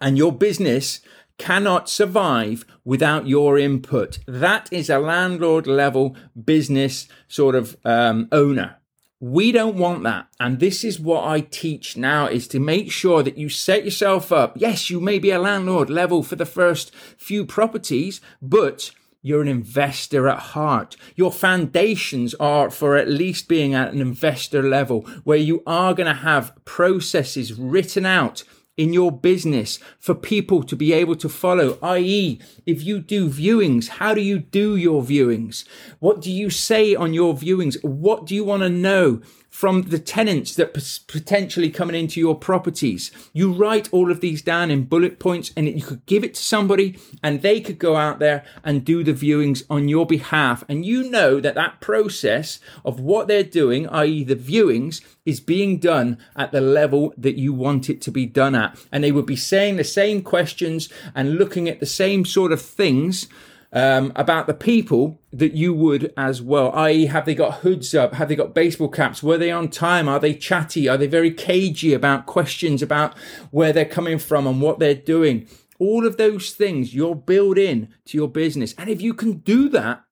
and 0.02 0.18
your 0.18 0.32
business 0.32 1.02
cannot 1.38 1.90
survive 1.90 2.66
without 2.84 3.28
your 3.28 3.58
input. 3.58 4.20
That 4.28 4.72
is 4.72 4.90
a 4.90 5.00
landlord 5.00 5.68
level 5.68 6.16
business 6.46 7.08
sort 7.28 7.56
of 7.56 7.78
um, 7.86 8.28
owner. 8.32 8.78
We 9.20 9.52
don't 9.52 9.78
want 9.78 10.04
that. 10.04 10.28
And 10.40 10.60
this 10.60 10.84
is 10.84 11.00
what 11.00 11.28
I 11.28 11.42
teach 11.42 11.98
now 11.98 12.28
is 12.28 12.48
to 12.50 12.60
make 12.60 12.92
sure 12.92 13.24
that 13.24 13.38
you 13.38 13.50
set 13.50 13.84
yourself 13.84 14.32
up. 14.32 14.54
Yes, 14.58 14.92
you 14.92 15.00
may 15.00 15.18
be 15.18 15.32
a 15.32 15.40
landlord 15.40 15.90
level 15.90 16.22
for 16.22 16.36
the 16.36 16.46
first 16.46 16.94
few 17.18 17.44
properties, 17.44 18.22
but 18.42 18.92
you're 19.24 19.42
an 19.42 19.48
investor 19.48 20.28
at 20.28 20.40
heart. 20.40 20.96
Your 21.16 21.32
foundations 21.32 22.36
are 22.36 22.70
for 22.70 22.96
at 22.96 23.10
least 23.10 23.48
being 23.48 23.74
at 23.74 23.92
an 23.92 24.02
investor 24.02 24.62
level 24.62 25.02
where 25.24 25.38
you 25.38 25.64
are 25.66 25.96
going 25.96 26.08
to 26.08 26.22
have 26.22 26.54
processes 26.64 27.54
written 27.54 28.06
out 28.06 28.44
in 28.78 28.94
your 28.94 29.12
business 29.12 29.80
for 30.00 30.14
people 30.14 30.64
to 30.64 30.76
be 30.76 30.94
able 30.94 31.16
to 31.16 31.28
follow, 31.28 31.78
i.e., 31.82 32.40
if 32.66 32.84
you 32.84 33.00
do 33.00 33.28
viewings, 33.28 33.88
how 33.88 34.14
do 34.14 34.22
you 34.22 34.38
do 34.40 34.76
your 34.76 35.02
viewings? 35.02 35.68
What 36.00 36.22
do 36.22 36.32
you 36.32 36.50
say 36.52 36.96
on 36.96 37.14
your 37.14 37.34
viewings? 37.34 37.84
What 37.84 38.28
do 38.28 38.36
you 38.36 38.44
want 38.44 38.62
to 38.62 38.70
know? 38.70 39.22
From 39.58 39.82
the 39.82 39.98
tenants 39.98 40.54
that 40.54 40.72
potentially 41.08 41.72
coming 41.72 42.00
into 42.00 42.20
your 42.20 42.36
properties. 42.36 43.10
You 43.34 43.52
write 43.52 43.92
all 43.92 44.12
of 44.12 44.22
these 44.22 44.44
down 44.44 44.70
in 44.70 44.84
bullet 44.84 45.18
points 45.18 45.52
and 45.58 45.68
you 45.68 45.82
could 45.82 46.06
give 46.06 46.24
it 46.24 46.36
to 46.36 46.44
somebody 46.44 47.00
and 47.24 47.42
they 47.42 47.60
could 47.60 47.80
go 47.80 47.96
out 47.96 48.20
there 48.20 48.46
and 48.64 48.86
do 48.86 49.04
the 49.04 49.16
viewings 49.16 49.64
on 49.68 49.90
your 49.90 50.06
behalf. 50.06 50.64
And 50.70 50.86
you 50.86 51.10
know 51.10 51.40
that 51.40 51.56
that 51.56 51.82
process 51.82 52.60
of 52.86 53.00
what 53.00 53.28
they're 53.28 53.42
doing, 53.42 53.90
i.e. 53.90 54.24
the 54.24 54.36
viewings, 54.36 55.04
is 55.26 55.40
being 55.40 55.80
done 55.80 56.20
at 56.36 56.52
the 56.52 56.62
level 56.62 57.16
that 57.18 57.40
you 57.40 57.52
want 57.52 57.90
it 57.90 58.00
to 58.02 58.12
be 58.12 58.28
done 58.28 58.54
at. 58.54 58.78
And 58.92 59.04
they 59.04 59.12
would 59.12 59.26
be 59.26 59.36
saying 59.36 59.78
the 59.78 59.84
same 59.84 60.22
questions 60.22 60.88
and 61.16 61.40
looking 61.40 61.68
at 61.68 61.80
the 61.80 61.88
same 61.88 62.26
sort 62.26 62.52
of 62.52 62.62
things 62.62 63.28
um, 63.74 64.12
about 64.16 64.48
the 64.48 64.54
people 64.54 65.20
that 65.32 65.54
you 65.54 65.74
would 65.74 66.14
as 66.16 66.42
well. 66.42 66.72
I.e., 66.72 67.06
have 67.08 67.26
they 67.26 67.36
got 67.36 67.56
hoods 67.56 67.94
up? 67.94 68.14
Have 68.14 68.30
they 68.30 68.36
got 68.36 68.56
baseball 68.56 68.90
caps? 68.90 69.22
Were 69.22 69.38
they 69.38 69.52
on 69.52 69.70
time? 69.70 70.08
Are 70.08 70.20
they 70.20 70.34
chatty? 70.34 70.88
Are 70.88 70.98
they 70.98 71.08
very 71.08 71.32
cagey 71.32 71.94
about 71.94 72.26
questions 72.26 72.82
about 72.82 73.18
where 73.52 73.74
they're 73.74 73.86
coming 73.86 74.20
from 74.20 74.48
and 74.48 74.62
what 74.62 74.80
they're 74.80 74.96
doing? 74.96 75.48
All 75.80 76.08
of 76.08 76.18
those 76.18 76.52
things 76.52 76.96
you're 76.96 77.16
built 77.16 77.58
in 77.58 77.90
to 78.06 78.18
your 78.18 78.30
business. 78.30 78.74
And 78.78 78.90
if 78.90 79.02
you 79.02 79.14
can 79.14 79.40
do 79.40 79.70
that 79.70 80.04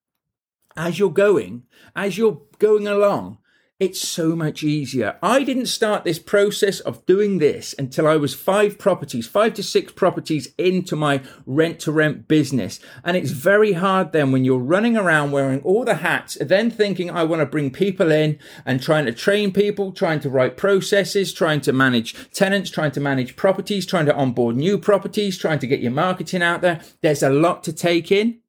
as 0.78 1.00
you're 1.00 1.10
going, 1.10 1.64
as 1.96 2.18
you're 2.18 2.42
going 2.60 2.88
along, 2.88 3.40
it's 3.78 4.00
so 4.00 4.38
much 4.38 4.64
easier. 4.64 5.18
I 5.22 5.44
didn't 5.44 5.66
start 5.66 6.06
this 6.06 6.18
process 6.18 6.80
of 6.80 7.06
doing 7.06 7.40
this 7.40 7.76
until 7.78 8.08
I 8.08 8.16
was 8.16 8.34
five 8.34 8.80
properties, 8.80 9.28
five 9.28 9.54
to 9.56 9.64
six 9.64 9.92
properties 9.92 10.54
into 10.58 10.96
my 10.96 11.22
rent 11.46 11.82
to 11.82 11.92
rent 11.92 12.30
business. 12.30 12.80
And 13.04 13.18
it's 13.18 13.32
very 13.32 13.74
hard 13.74 14.14
then 14.14 14.32
when 14.32 14.46
you're 14.46 14.60
running 14.60 14.96
around 14.96 15.32
wearing 15.32 15.60
all 15.62 15.84
the 15.84 15.96
hats, 15.96 16.38
then 16.40 16.72
thinking 16.72 17.12
I 17.12 17.26
want 17.26 17.42
to 17.42 17.46
bring 17.46 17.70
people 17.70 18.14
in 18.14 18.40
and 18.66 18.82
trying 18.82 19.08
to 19.08 19.12
train 19.12 19.52
people, 19.52 19.92
trying 19.92 20.22
to 20.22 20.30
write 20.30 20.56
processes, 20.56 21.34
trying 21.34 21.60
to 21.62 21.74
manage 21.74 22.32
tenants, 22.32 22.70
trying 22.70 22.92
to 22.92 23.02
manage 23.02 23.36
properties, 23.36 23.86
trying 23.86 24.06
to 24.06 24.16
onboard 24.16 24.56
new 24.56 24.78
properties, 24.78 25.38
trying 25.38 25.60
to 25.60 25.68
get 25.68 25.82
your 25.82 25.92
marketing 25.92 26.42
out 26.42 26.62
there. 26.62 26.80
There's 27.02 27.24
a 27.24 27.30
lot 27.30 27.62
to 27.66 27.74
take 27.74 28.10
in. 28.10 28.40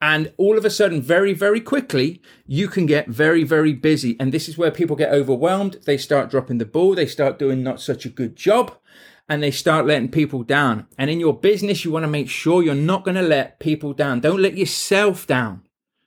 And 0.00 0.32
all 0.38 0.56
of 0.56 0.64
a 0.64 0.70
sudden, 0.70 1.02
very, 1.02 1.34
very 1.34 1.60
quickly, 1.60 2.22
you 2.46 2.68
can 2.68 2.86
get 2.86 3.08
very, 3.08 3.44
very 3.44 3.74
busy. 3.74 4.16
And 4.18 4.32
this 4.32 4.48
is 4.48 4.56
where 4.56 4.70
people 4.70 4.96
get 4.96 5.12
overwhelmed. 5.12 5.78
They 5.84 5.98
start 5.98 6.30
dropping 6.30 6.58
the 6.58 6.64
ball. 6.64 6.94
They 6.94 7.06
start 7.06 7.38
doing 7.38 7.62
not 7.62 7.80
such 7.80 8.06
a 8.06 8.10
good 8.10 8.34
job 8.34 8.76
and 9.30 9.42
they 9.42 9.52
start 9.52 9.86
letting 9.86 10.10
people 10.10 10.42
down. 10.42 10.88
And 10.98 11.08
in 11.08 11.20
your 11.20 11.38
business, 11.38 11.84
you 11.84 11.92
want 11.92 12.02
to 12.02 12.08
make 12.08 12.28
sure 12.28 12.64
you're 12.64 12.74
not 12.74 13.04
going 13.04 13.14
to 13.14 13.22
let 13.22 13.60
people 13.60 13.92
down. 13.92 14.18
Don't 14.18 14.42
let 14.42 14.56
yourself 14.56 15.24
down. 15.24 15.62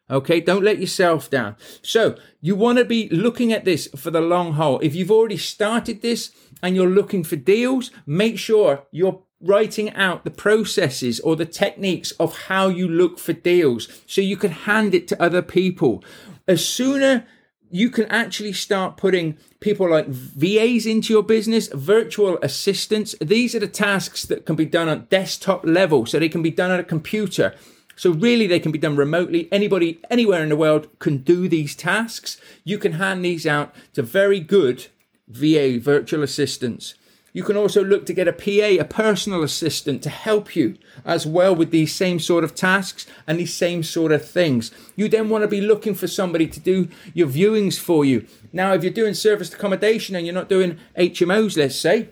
Okay, 0.09 0.41
don't 0.41 0.65
let 0.65 0.79
yourself 0.79 1.29
down. 1.29 1.55
So 1.81 2.17
you 2.41 2.57
want 2.57 2.79
to 2.79 2.85
be 2.85 3.07
looking 3.07 3.53
at 3.53 3.63
this 3.63 3.87
for 3.95 4.11
the 4.11 4.19
long 4.19 4.53
haul. 4.53 4.79
If 4.81 4.93
you've 4.93 5.09
already 5.09 5.37
started 5.37 6.01
this 6.01 6.31
and 6.61 6.75
you're 6.75 6.89
looking 6.89 7.23
for 7.23 7.37
deals, 7.37 7.91
make 8.05 8.37
sure 8.37 8.85
you're 8.91 9.23
writing 9.43 9.93
out 9.93 10.23
the 10.23 10.31
processes 10.31 11.19
or 11.19 11.35
the 11.35 11.45
techniques 11.45 12.11
of 12.13 12.43
how 12.43 12.69
you 12.69 12.87
look 12.87 13.19
for 13.19 13.33
deals 13.33 13.87
so 14.07 14.21
you 14.21 14.37
can 14.37 14.51
hand 14.51 14.95
it 14.95 15.07
to 15.09 15.21
other 15.21 15.41
people. 15.41 16.03
As 16.47 16.65
sooner 16.65 17.25
you 17.73 17.89
can 17.89 18.05
actually 18.05 18.53
start 18.53 18.97
putting 18.97 19.35
people 19.59 19.89
like 19.89 20.07
VAs 20.07 20.85
into 20.85 21.11
your 21.11 21.23
business, 21.23 21.67
virtual 21.69 22.37
assistants. 22.43 23.15
These 23.19 23.55
are 23.55 23.59
the 23.59 23.67
tasks 23.67 24.27
that 24.27 24.45
can 24.45 24.55
be 24.55 24.65
done 24.65 24.87
at 24.87 25.09
desktop 25.09 25.65
level, 25.65 26.05
so 26.05 26.19
they 26.19 26.29
can 26.29 26.43
be 26.43 26.51
done 26.51 26.69
on 26.69 26.79
a 26.79 26.83
computer. 26.83 27.55
So 27.95 28.11
really 28.11 28.45
they 28.45 28.59
can 28.59 28.71
be 28.71 28.77
done 28.77 28.95
remotely. 28.95 29.49
Anybody 29.51 29.99
anywhere 30.11 30.43
in 30.43 30.49
the 30.49 30.55
world 30.55 30.87
can 30.99 31.17
do 31.17 31.47
these 31.47 31.75
tasks. 31.75 32.39
You 32.63 32.77
can 32.77 32.93
hand 32.93 33.25
these 33.25 33.47
out 33.47 33.73
to 33.93 34.03
very 34.03 34.39
good 34.39 34.85
VA 35.27 35.79
virtual 35.79 36.21
assistants. 36.21 36.93
You 37.33 37.43
can 37.43 37.57
also 37.57 37.83
look 37.83 38.05
to 38.05 38.13
get 38.13 38.27
a 38.27 38.33
PA, 38.33 38.79
a 38.79 38.85
personal 38.85 39.41
assistant 39.41 40.03
to 40.03 40.09
help 40.09 40.55
you 40.55 40.77
as 41.03 41.25
well 41.25 41.55
with 41.55 41.71
these 41.71 41.93
same 41.93 42.19
sort 42.19 42.43
of 42.43 42.53
tasks 42.53 43.07
and 43.25 43.39
these 43.39 43.53
same 43.53 43.81
sort 43.81 44.11
of 44.11 44.23
things. 44.23 44.71
You 44.95 45.09
then 45.09 45.29
want 45.29 45.41
to 45.41 45.47
be 45.47 45.59
looking 45.59 45.95
for 45.95 46.07
somebody 46.07 46.45
to 46.45 46.59
do 46.59 46.89
your 47.15 47.27
viewings 47.27 47.79
for 47.79 48.05
you. 48.05 48.27
Now, 48.51 48.73
if 48.75 48.83
you're 48.83 48.93
doing 48.93 49.15
serviced 49.15 49.55
accommodation 49.55 50.15
and 50.15 50.27
you're 50.27 50.35
not 50.35 50.47
doing 50.47 50.77
HMOs, 50.95 51.57
let's 51.57 51.75
say, 51.75 52.09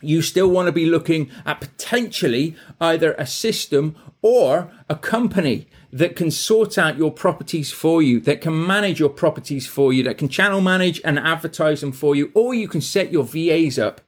you 0.00 0.20
still 0.20 0.48
want 0.48 0.66
to 0.66 0.72
be 0.72 0.86
looking 0.86 1.30
at 1.46 1.60
potentially 1.60 2.56
either 2.80 3.12
a 3.14 3.26
system 3.26 3.94
or 4.20 4.72
a 4.88 4.96
company 4.96 5.68
that 5.92 6.16
can 6.16 6.30
sort 6.30 6.76
out 6.76 6.98
your 6.98 7.12
properties 7.12 7.70
for 7.70 8.02
you, 8.02 8.18
that 8.20 8.40
can 8.40 8.66
manage 8.66 8.98
your 8.98 9.08
properties 9.08 9.66
for 9.66 9.92
you, 9.92 10.02
that 10.02 10.18
can 10.18 10.28
channel 10.28 10.60
manage 10.60 11.00
and 11.04 11.18
advertise 11.18 11.80
them 11.80 11.92
for 11.92 12.16
you, 12.16 12.32
or 12.34 12.54
you 12.54 12.66
can 12.66 12.80
set 12.80 13.12
your 13.12 13.24
VAs 13.24 13.78
up 13.78 14.00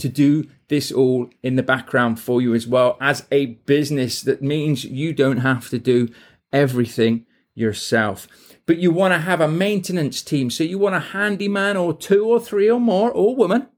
to 0.00 0.08
do 0.08 0.48
this 0.68 0.90
all 0.90 1.30
in 1.42 1.56
the 1.56 1.62
background 1.62 2.20
for 2.20 2.40
you 2.40 2.54
as 2.54 2.66
well 2.66 2.96
as 3.00 3.26
a 3.30 3.46
business 3.46 4.22
that 4.22 4.42
means 4.42 4.84
you 4.84 5.12
don't 5.12 5.38
have 5.38 5.68
to 5.70 5.78
do 5.78 6.08
everything 6.52 7.26
yourself. 7.54 8.26
But 8.66 8.78
you 8.78 8.90
want 8.90 9.14
to 9.14 9.18
have 9.18 9.40
a 9.40 9.48
maintenance 9.48 10.22
team. 10.22 10.50
So 10.50 10.64
you 10.64 10.78
want 10.78 10.94
a 10.94 11.00
handyman 11.00 11.76
or 11.76 11.92
two 11.92 12.24
or 12.24 12.40
three 12.40 12.70
or 12.70 12.80
more 12.80 13.10
or 13.10 13.34
woman 13.34 13.68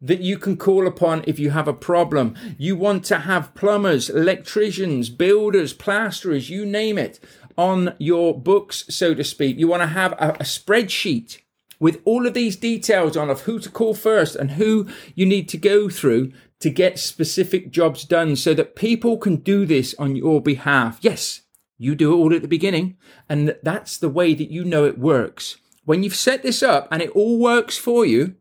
that 0.00 0.20
you 0.20 0.38
can 0.38 0.56
call 0.56 0.86
upon 0.86 1.24
if 1.26 1.38
you 1.38 1.50
have 1.50 1.68
a 1.68 1.72
problem. 1.72 2.34
You 2.58 2.76
want 2.76 3.04
to 3.06 3.20
have 3.20 3.54
plumbers, 3.54 4.10
electricians, 4.10 5.10
builders, 5.10 5.72
plasterers, 5.72 6.50
you 6.50 6.66
name 6.66 6.98
it, 6.98 7.18
on 7.56 7.94
your 7.98 8.38
books, 8.38 8.84
so 8.88 9.14
to 9.14 9.24
speak. 9.24 9.58
You 9.58 9.68
want 9.68 9.82
to 9.82 9.88
have 9.88 10.12
a, 10.12 10.30
a 10.34 10.44
spreadsheet 10.44 11.38
with 11.78 12.00
all 12.04 12.26
of 12.26 12.34
these 12.34 12.56
details 12.56 13.16
on 13.16 13.30
of 13.30 13.42
who 13.42 13.58
to 13.58 13.70
call 13.70 13.94
first 13.94 14.36
and 14.36 14.52
who 14.52 14.86
you 15.14 15.26
need 15.26 15.48
to 15.48 15.58
go 15.58 15.88
through 15.88 16.32
to 16.60 16.70
get 16.70 16.98
specific 16.98 17.70
jobs 17.70 18.04
done 18.04 18.34
so 18.36 18.54
that 18.54 18.76
people 18.76 19.18
can 19.18 19.36
do 19.36 19.66
this 19.66 19.94
on 19.98 20.16
your 20.16 20.40
behalf. 20.40 20.98
Yes, 21.02 21.42
you 21.78 21.94
do 21.94 22.12
it 22.12 22.16
all 22.16 22.34
at 22.34 22.42
the 22.42 22.48
beginning 22.48 22.96
and 23.28 23.56
that's 23.62 23.98
the 23.98 24.08
way 24.08 24.34
that 24.34 24.50
you 24.50 24.64
know 24.64 24.84
it 24.84 24.98
works. 24.98 25.58
When 25.84 26.02
you've 26.02 26.16
set 26.16 26.42
this 26.42 26.62
up 26.62 26.88
and 26.90 27.02
it 27.02 27.10
all 27.10 27.38
works 27.38 27.76
for 27.76 28.04
you, 28.04 28.36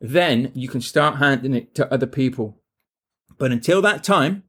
then 0.00 0.50
you 0.54 0.68
can 0.68 0.80
start 0.80 1.16
handing 1.16 1.54
it 1.54 1.74
to 1.76 1.92
other 1.92 2.06
people. 2.06 2.58
But 3.38 3.52
until 3.52 3.80
that 3.82 4.02
time, 4.02 4.44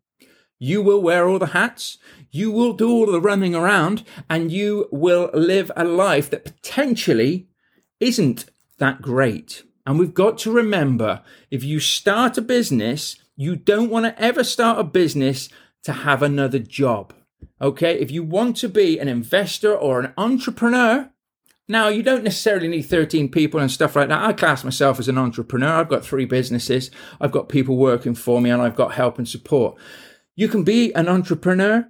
you 0.60 0.82
will 0.82 1.01
wear 1.01 1.27
all 1.27 1.39
the 1.39 1.48
hats, 1.48 1.98
you 2.32 2.51
will 2.51 2.74
do 2.74 2.89
all 2.89 3.06
the 3.06 3.22
running 3.22 3.53
around, 3.53 4.03
and 4.30 4.51
you 4.51 4.88
will 4.92 5.30
live 5.34 5.72
a 5.75 5.84
life 5.84 6.30
that 6.30 6.46
potentially 6.46 7.48
isn't 8.03 8.45
that 8.77 9.01
great. 9.01 9.63
And 9.86 10.00
we've 10.00 10.13
got 10.13 10.38
to 10.39 10.51
remember 10.51 11.22
if 11.51 11.63
you 11.63 11.79
start 11.79 12.38
a 12.38 12.41
business, 12.41 13.17
you 13.36 13.55
don't 13.55 13.89
want 13.89 14.05
to 14.05 14.22
ever 14.22 14.43
start 14.43 14.79
a 14.79 14.83
business 14.83 15.50
to 15.83 15.91
have 15.91 16.22
another 16.22 16.60
job. 16.60 17.13
Okay. 17.62 18.00
If 18.00 18.12
you 18.12 18.24
want 18.24 18.57
to 18.57 18.69
be 18.69 19.00
an 19.00 19.07
investor 19.07 19.74
or 19.74 20.00
an 20.00 20.13
entrepreneur, 20.17 21.10
now 21.67 21.88
you 21.88 22.03
don't 22.03 22.24
necessarily 22.24 22.67
need 22.67 22.83
13 22.83 23.29
people 23.29 23.60
and 23.60 23.72
stuff 23.72 23.95
like 23.95 24.10
that. 24.10 24.24
I 24.24 24.33
class 24.33 24.63
myself 24.63 25.00
as 25.00 25.07
an 25.07 25.17
entrepreneur. 25.17 25.79
I've 25.79 25.89
got 25.89 26.05
three 26.05 26.25
businesses. 26.25 26.91
I've 27.22 27.31
got 27.31 27.50
people 27.50 27.77
working 27.77 28.15
for 28.15 28.41
me 28.41 28.50
and 28.50 28.62
I've 28.62 28.75
got 28.75 28.93
help 28.93 29.17
and 29.17 29.27
support. 29.27 29.77
You 30.36 30.48
can 30.48 30.63
be 30.63 30.93
an 30.93 31.07
entrepreneur 31.07 31.89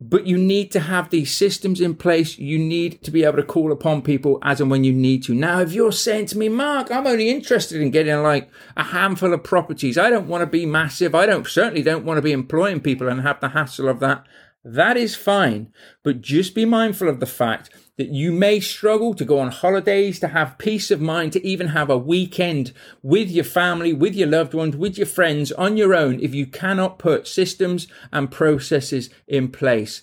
but 0.00 0.26
you 0.26 0.36
need 0.36 0.70
to 0.72 0.80
have 0.80 1.08
these 1.08 1.34
systems 1.34 1.80
in 1.80 1.94
place. 1.94 2.38
You 2.38 2.58
need 2.58 3.02
to 3.04 3.10
be 3.10 3.24
able 3.24 3.36
to 3.36 3.42
call 3.42 3.72
upon 3.72 4.02
people 4.02 4.38
as 4.42 4.60
and 4.60 4.70
when 4.70 4.84
you 4.84 4.92
need 4.92 5.22
to. 5.24 5.34
Now, 5.34 5.60
if 5.60 5.72
you're 5.72 5.92
saying 5.92 6.26
to 6.26 6.38
me, 6.38 6.50
Mark, 6.50 6.90
I'm 6.90 7.06
only 7.06 7.30
interested 7.30 7.80
in 7.80 7.90
getting 7.90 8.22
like 8.22 8.50
a 8.76 8.84
handful 8.84 9.32
of 9.32 9.42
properties. 9.42 9.96
I 9.96 10.10
don't 10.10 10.28
want 10.28 10.42
to 10.42 10.46
be 10.46 10.66
massive. 10.66 11.14
I 11.14 11.24
don't 11.24 11.46
certainly 11.46 11.82
don't 11.82 12.04
want 12.04 12.18
to 12.18 12.22
be 12.22 12.32
employing 12.32 12.80
people 12.80 13.08
and 13.08 13.22
have 13.22 13.40
the 13.40 13.50
hassle 13.50 13.88
of 13.88 14.00
that. 14.00 14.24
That 14.62 14.98
is 14.98 15.16
fine. 15.16 15.72
But 16.02 16.20
just 16.20 16.54
be 16.54 16.66
mindful 16.66 17.08
of 17.08 17.20
the 17.20 17.26
fact 17.26 17.70
that 17.98 18.08
you 18.08 18.30
may 18.30 18.60
struggle 18.60 19.14
to 19.14 19.24
go 19.24 19.38
on 19.38 19.50
holidays, 19.50 20.20
to 20.20 20.28
have 20.28 20.58
peace 20.58 20.90
of 20.90 21.00
mind, 21.00 21.32
to 21.32 21.46
even 21.46 21.68
have 21.68 21.88
a 21.88 21.98
weekend 21.98 22.72
with 23.02 23.30
your 23.30 23.44
family, 23.44 23.92
with 23.92 24.14
your 24.14 24.28
loved 24.28 24.54
ones, 24.54 24.76
with 24.76 24.98
your 24.98 25.06
friends 25.06 25.50
on 25.52 25.76
your 25.76 25.94
own 25.94 26.20
if 26.20 26.34
you 26.34 26.46
cannot 26.46 26.98
put 26.98 27.26
systems 27.26 27.88
and 28.12 28.30
processes 28.30 29.10
in 29.26 29.48
place. 29.48 30.02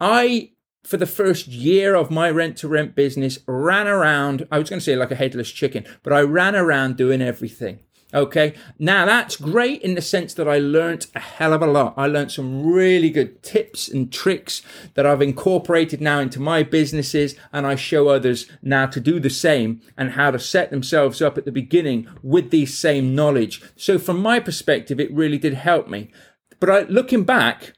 I 0.00 0.50
for 0.84 0.98
the 0.98 1.06
first 1.06 1.48
year 1.48 1.94
of 1.94 2.10
my 2.10 2.30
rent 2.30 2.58
to 2.58 2.68
rent 2.68 2.94
business 2.94 3.38
ran 3.46 3.86
around 3.86 4.46
i 4.52 4.58
was 4.58 4.68
going 4.68 4.78
to 4.78 4.84
say 4.84 4.94
like 4.94 5.10
a 5.10 5.14
headless 5.14 5.50
chicken 5.50 5.82
but 6.02 6.12
i 6.12 6.20
ran 6.20 6.54
around 6.54 6.94
doing 6.96 7.22
everything 7.22 7.78
Okay. 8.14 8.54
Now 8.78 9.06
that's 9.06 9.34
great 9.36 9.82
in 9.82 9.94
the 9.94 10.00
sense 10.00 10.34
that 10.34 10.46
I 10.46 10.58
learned 10.58 11.08
a 11.16 11.20
hell 11.20 11.52
of 11.52 11.62
a 11.62 11.66
lot. 11.66 11.94
I 11.96 12.06
learned 12.06 12.30
some 12.30 12.64
really 12.64 13.10
good 13.10 13.42
tips 13.42 13.88
and 13.88 14.12
tricks 14.12 14.62
that 14.94 15.04
I've 15.04 15.20
incorporated 15.20 16.00
now 16.00 16.20
into 16.20 16.40
my 16.40 16.62
businesses 16.62 17.34
and 17.52 17.66
I 17.66 17.74
show 17.74 18.08
others 18.08 18.48
now 18.62 18.86
to 18.86 19.00
do 19.00 19.18
the 19.18 19.30
same 19.30 19.80
and 19.98 20.12
how 20.12 20.30
to 20.30 20.38
set 20.38 20.70
themselves 20.70 21.20
up 21.20 21.36
at 21.36 21.44
the 21.44 21.50
beginning 21.50 22.06
with 22.22 22.50
these 22.50 22.78
same 22.78 23.16
knowledge. 23.16 23.60
So 23.74 23.98
from 23.98 24.20
my 24.20 24.38
perspective, 24.38 25.00
it 25.00 25.12
really 25.12 25.38
did 25.38 25.54
help 25.54 25.88
me. 25.88 26.12
But 26.60 26.70
I, 26.70 26.80
looking 26.82 27.24
back, 27.24 27.72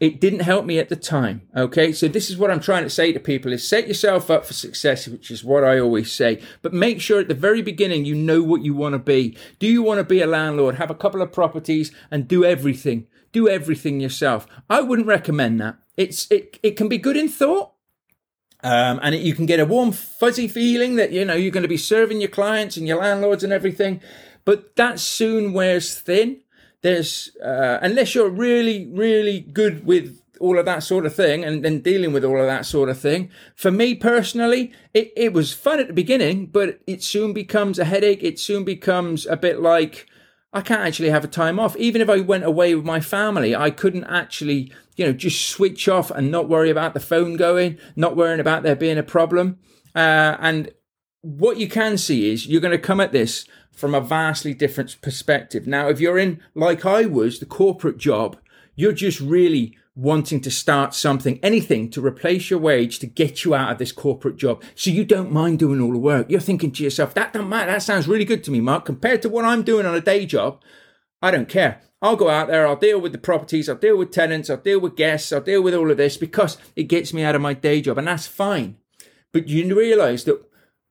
it 0.00 0.20
didn't 0.20 0.40
help 0.40 0.64
me 0.64 0.78
at 0.78 0.88
the 0.88 0.96
time. 0.96 1.42
Okay. 1.56 1.92
So 1.92 2.06
this 2.06 2.30
is 2.30 2.36
what 2.36 2.50
I'm 2.50 2.60
trying 2.60 2.84
to 2.84 2.90
say 2.90 3.12
to 3.12 3.18
people 3.18 3.52
is 3.52 3.66
set 3.66 3.88
yourself 3.88 4.30
up 4.30 4.46
for 4.46 4.52
success, 4.52 5.08
which 5.08 5.30
is 5.30 5.42
what 5.42 5.64
I 5.64 5.78
always 5.80 6.12
say, 6.12 6.40
but 6.62 6.72
make 6.72 7.00
sure 7.00 7.20
at 7.20 7.28
the 7.28 7.34
very 7.34 7.62
beginning 7.62 8.04
you 8.04 8.14
know 8.14 8.42
what 8.42 8.62
you 8.62 8.74
want 8.74 8.92
to 8.92 9.00
be. 9.00 9.36
Do 9.58 9.66
you 9.66 9.82
want 9.82 9.98
to 9.98 10.04
be 10.04 10.20
a 10.20 10.26
landlord, 10.26 10.76
have 10.76 10.90
a 10.90 10.94
couple 10.94 11.20
of 11.20 11.32
properties 11.32 11.90
and 12.10 12.28
do 12.28 12.44
everything? 12.44 13.06
Do 13.32 13.48
everything 13.48 14.00
yourself. 14.00 14.46
I 14.70 14.80
wouldn't 14.80 15.08
recommend 15.08 15.60
that. 15.60 15.76
It's, 15.96 16.30
it, 16.30 16.58
it 16.62 16.76
can 16.76 16.88
be 16.88 16.98
good 16.98 17.16
in 17.16 17.28
thought. 17.28 17.72
Um, 18.62 18.98
and 19.02 19.14
it, 19.14 19.22
you 19.22 19.34
can 19.34 19.46
get 19.46 19.60
a 19.60 19.64
warm, 19.64 19.92
fuzzy 19.92 20.48
feeling 20.48 20.96
that, 20.96 21.12
you 21.12 21.24
know, 21.24 21.34
you're 21.34 21.52
going 21.52 21.62
to 21.62 21.68
be 21.68 21.76
serving 21.76 22.20
your 22.20 22.30
clients 22.30 22.76
and 22.76 22.88
your 22.88 22.98
landlords 22.98 23.44
and 23.44 23.52
everything, 23.52 24.00
but 24.44 24.74
that 24.76 24.98
soon 24.98 25.52
wears 25.52 25.94
thin 25.94 26.40
there's 26.82 27.36
uh, 27.44 27.78
unless 27.82 28.14
you're 28.14 28.30
really 28.30 28.88
really 28.92 29.40
good 29.40 29.84
with 29.84 30.20
all 30.40 30.58
of 30.58 30.64
that 30.66 30.82
sort 30.82 31.04
of 31.04 31.14
thing 31.14 31.44
and 31.44 31.64
then 31.64 31.80
dealing 31.80 32.12
with 32.12 32.24
all 32.24 32.38
of 32.38 32.46
that 32.46 32.64
sort 32.64 32.88
of 32.88 32.98
thing 32.98 33.28
for 33.56 33.70
me 33.70 33.94
personally 33.94 34.72
it, 34.94 35.12
it 35.16 35.32
was 35.32 35.52
fun 35.52 35.80
at 35.80 35.88
the 35.88 35.92
beginning 35.92 36.46
but 36.46 36.80
it 36.86 37.02
soon 37.02 37.32
becomes 37.32 37.78
a 37.78 37.84
headache. 37.84 38.22
It 38.22 38.38
soon 38.38 38.64
becomes 38.64 39.26
a 39.26 39.36
bit 39.36 39.60
like 39.60 40.06
i 40.52 40.60
can't 40.60 40.86
actually 40.86 41.10
have 41.10 41.24
a 41.24 41.28
time 41.28 41.58
off. 41.58 41.76
Even 41.76 42.00
if 42.00 42.08
i 42.08 42.20
went 42.20 42.44
away 42.44 42.74
with 42.74 42.84
my 42.84 43.00
family 43.00 43.54
i 43.56 43.70
couldn't 43.70 44.04
actually 44.04 44.72
you 44.96 45.04
know 45.04 45.12
just 45.12 45.48
switch 45.48 45.88
off 45.88 46.10
and 46.10 46.30
not 46.30 46.48
worry 46.48 46.70
about 46.70 46.94
the 46.94 47.00
phone 47.00 47.36
going 47.36 47.78
not 47.96 48.16
worrying 48.16 48.40
about 48.40 48.62
there 48.62 48.76
being 48.76 48.98
a 48.98 49.02
problem. 49.02 49.58
Uh, 49.94 50.36
and 50.38 50.70
what 51.22 51.56
you 51.56 51.68
can 51.68 51.98
see 51.98 52.30
is 52.30 52.46
you're 52.46 52.60
going 52.60 52.70
to 52.70 52.78
come 52.78 53.00
at 53.00 53.12
this 53.12 53.44
from 53.78 53.94
a 53.94 54.00
vastly 54.00 54.52
different 54.52 55.00
perspective. 55.00 55.66
Now, 55.66 55.88
if 55.88 56.00
you're 56.00 56.18
in, 56.18 56.40
like 56.54 56.84
I 56.84 57.06
was, 57.06 57.38
the 57.38 57.46
corporate 57.46 57.96
job, 57.96 58.36
you're 58.74 58.92
just 58.92 59.20
really 59.20 59.76
wanting 59.94 60.40
to 60.40 60.50
start 60.50 60.94
something, 60.94 61.38
anything 61.42 61.90
to 61.90 62.04
replace 62.04 62.50
your 62.50 62.58
wage 62.58 62.98
to 62.98 63.06
get 63.06 63.44
you 63.44 63.54
out 63.54 63.72
of 63.72 63.78
this 63.78 63.92
corporate 63.92 64.36
job. 64.36 64.62
So 64.74 64.90
you 64.90 65.04
don't 65.04 65.32
mind 65.32 65.60
doing 65.60 65.80
all 65.80 65.92
the 65.92 65.98
work. 65.98 66.28
You're 66.28 66.40
thinking 66.40 66.72
to 66.72 66.84
yourself, 66.84 67.14
that 67.14 67.32
don't 67.32 67.48
matter. 67.48 67.70
That 67.70 67.82
sounds 67.82 68.08
really 68.08 68.24
good 68.24 68.42
to 68.44 68.50
me, 68.50 68.60
Mark. 68.60 68.84
Compared 68.84 69.22
to 69.22 69.28
what 69.28 69.44
I'm 69.44 69.62
doing 69.62 69.86
on 69.86 69.94
a 69.94 70.00
day 70.00 70.26
job, 70.26 70.60
I 71.22 71.30
don't 71.30 71.48
care. 71.48 71.80
I'll 72.02 72.16
go 72.16 72.30
out 72.30 72.46
there, 72.46 72.66
I'll 72.66 72.76
deal 72.76 73.00
with 73.00 73.10
the 73.10 73.18
properties, 73.18 73.68
I'll 73.68 73.74
deal 73.74 73.96
with 73.96 74.12
tenants, 74.12 74.48
I'll 74.48 74.56
deal 74.56 74.78
with 74.80 74.94
guests, 74.94 75.32
I'll 75.32 75.40
deal 75.40 75.62
with 75.62 75.74
all 75.74 75.90
of 75.90 75.96
this 75.96 76.16
because 76.16 76.56
it 76.76 76.84
gets 76.84 77.12
me 77.12 77.24
out 77.24 77.34
of 77.34 77.40
my 77.40 77.54
day 77.54 77.80
job. 77.80 77.98
And 77.98 78.06
that's 78.06 78.28
fine. 78.28 78.76
But 79.32 79.48
you 79.48 79.76
realize 79.76 80.24
that 80.24 80.40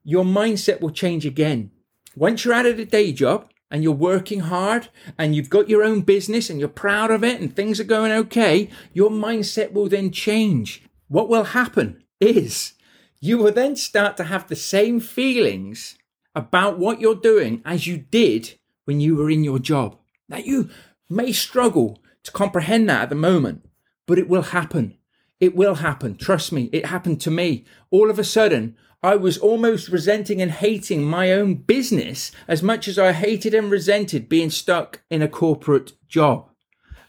your 0.03 0.25
mindset 0.25 0.81
will 0.81 0.91
change 0.91 1.25
again 1.25 1.71
once 2.17 2.43
you're 2.43 2.53
out 2.53 2.65
of 2.65 2.77
the 2.77 2.85
day 2.85 3.13
job 3.13 3.47
and 3.69 3.83
you're 3.83 3.93
working 3.93 4.39
hard 4.39 4.89
and 5.19 5.35
you've 5.35 5.51
got 5.51 5.69
your 5.69 5.83
own 5.83 6.01
business 6.01 6.49
and 6.49 6.59
you're 6.59 6.67
proud 6.67 7.11
of 7.11 7.23
it 7.23 7.39
and 7.39 7.55
things 7.55 7.79
are 7.79 7.85
going 7.85 8.11
okay, 8.11 8.69
your 8.91 9.11
mindset 9.11 9.71
will 9.71 9.87
then 9.87 10.11
change. 10.11 10.81
What 11.07 11.29
will 11.29 11.43
happen 11.43 12.03
is 12.19 12.73
you 13.19 13.37
will 13.37 13.51
then 13.51 13.75
start 13.75 14.17
to 14.17 14.23
have 14.23 14.47
the 14.47 14.55
same 14.55 14.99
feelings 14.99 15.95
about 16.33 16.79
what 16.79 16.99
you're 16.99 17.15
doing 17.15 17.61
as 17.65 17.85
you 17.85 17.97
did 17.97 18.57
when 18.85 18.99
you 18.99 19.15
were 19.15 19.29
in 19.29 19.43
your 19.43 19.59
job. 19.59 19.97
Now, 20.27 20.37
you 20.37 20.69
may 21.09 21.31
struggle 21.31 21.99
to 22.23 22.31
comprehend 22.31 22.89
that 22.89 23.03
at 23.03 23.09
the 23.09 23.15
moment, 23.15 23.63
but 24.07 24.17
it 24.17 24.27
will 24.27 24.41
happen. 24.41 24.97
It 25.39 25.55
will 25.55 25.75
happen. 25.75 26.15
Trust 26.15 26.51
me. 26.51 26.69
It 26.73 26.87
happened 26.87 27.21
to 27.21 27.31
me. 27.31 27.65
All 27.91 28.09
of 28.09 28.19
a 28.19 28.23
sudden, 28.23 28.75
I 29.03 29.15
was 29.15 29.37
almost 29.37 29.89
resenting 29.89 30.41
and 30.41 30.51
hating 30.51 31.03
my 31.03 31.31
own 31.31 31.55
business 31.55 32.31
as 32.47 32.63
much 32.63 32.87
as 32.87 32.97
I 32.97 33.11
hated 33.11 33.53
and 33.53 33.69
resented 33.69 34.27
being 34.27 34.49
stuck 34.49 35.01
in 35.09 35.21
a 35.21 35.27
corporate 35.27 35.93
job. 36.07 36.49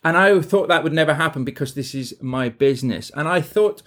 And 0.05 0.17
I 0.17 0.41
thought 0.41 0.69
that 0.69 0.85
would 0.85 0.93
never 0.93 1.15
happen 1.15 1.45
because 1.45 1.75
this 1.75 1.95
is 1.95 2.15
my 2.21 2.51
business. 2.51 3.11
And 3.15 3.27
I 3.27 3.41
thought, 3.41 3.83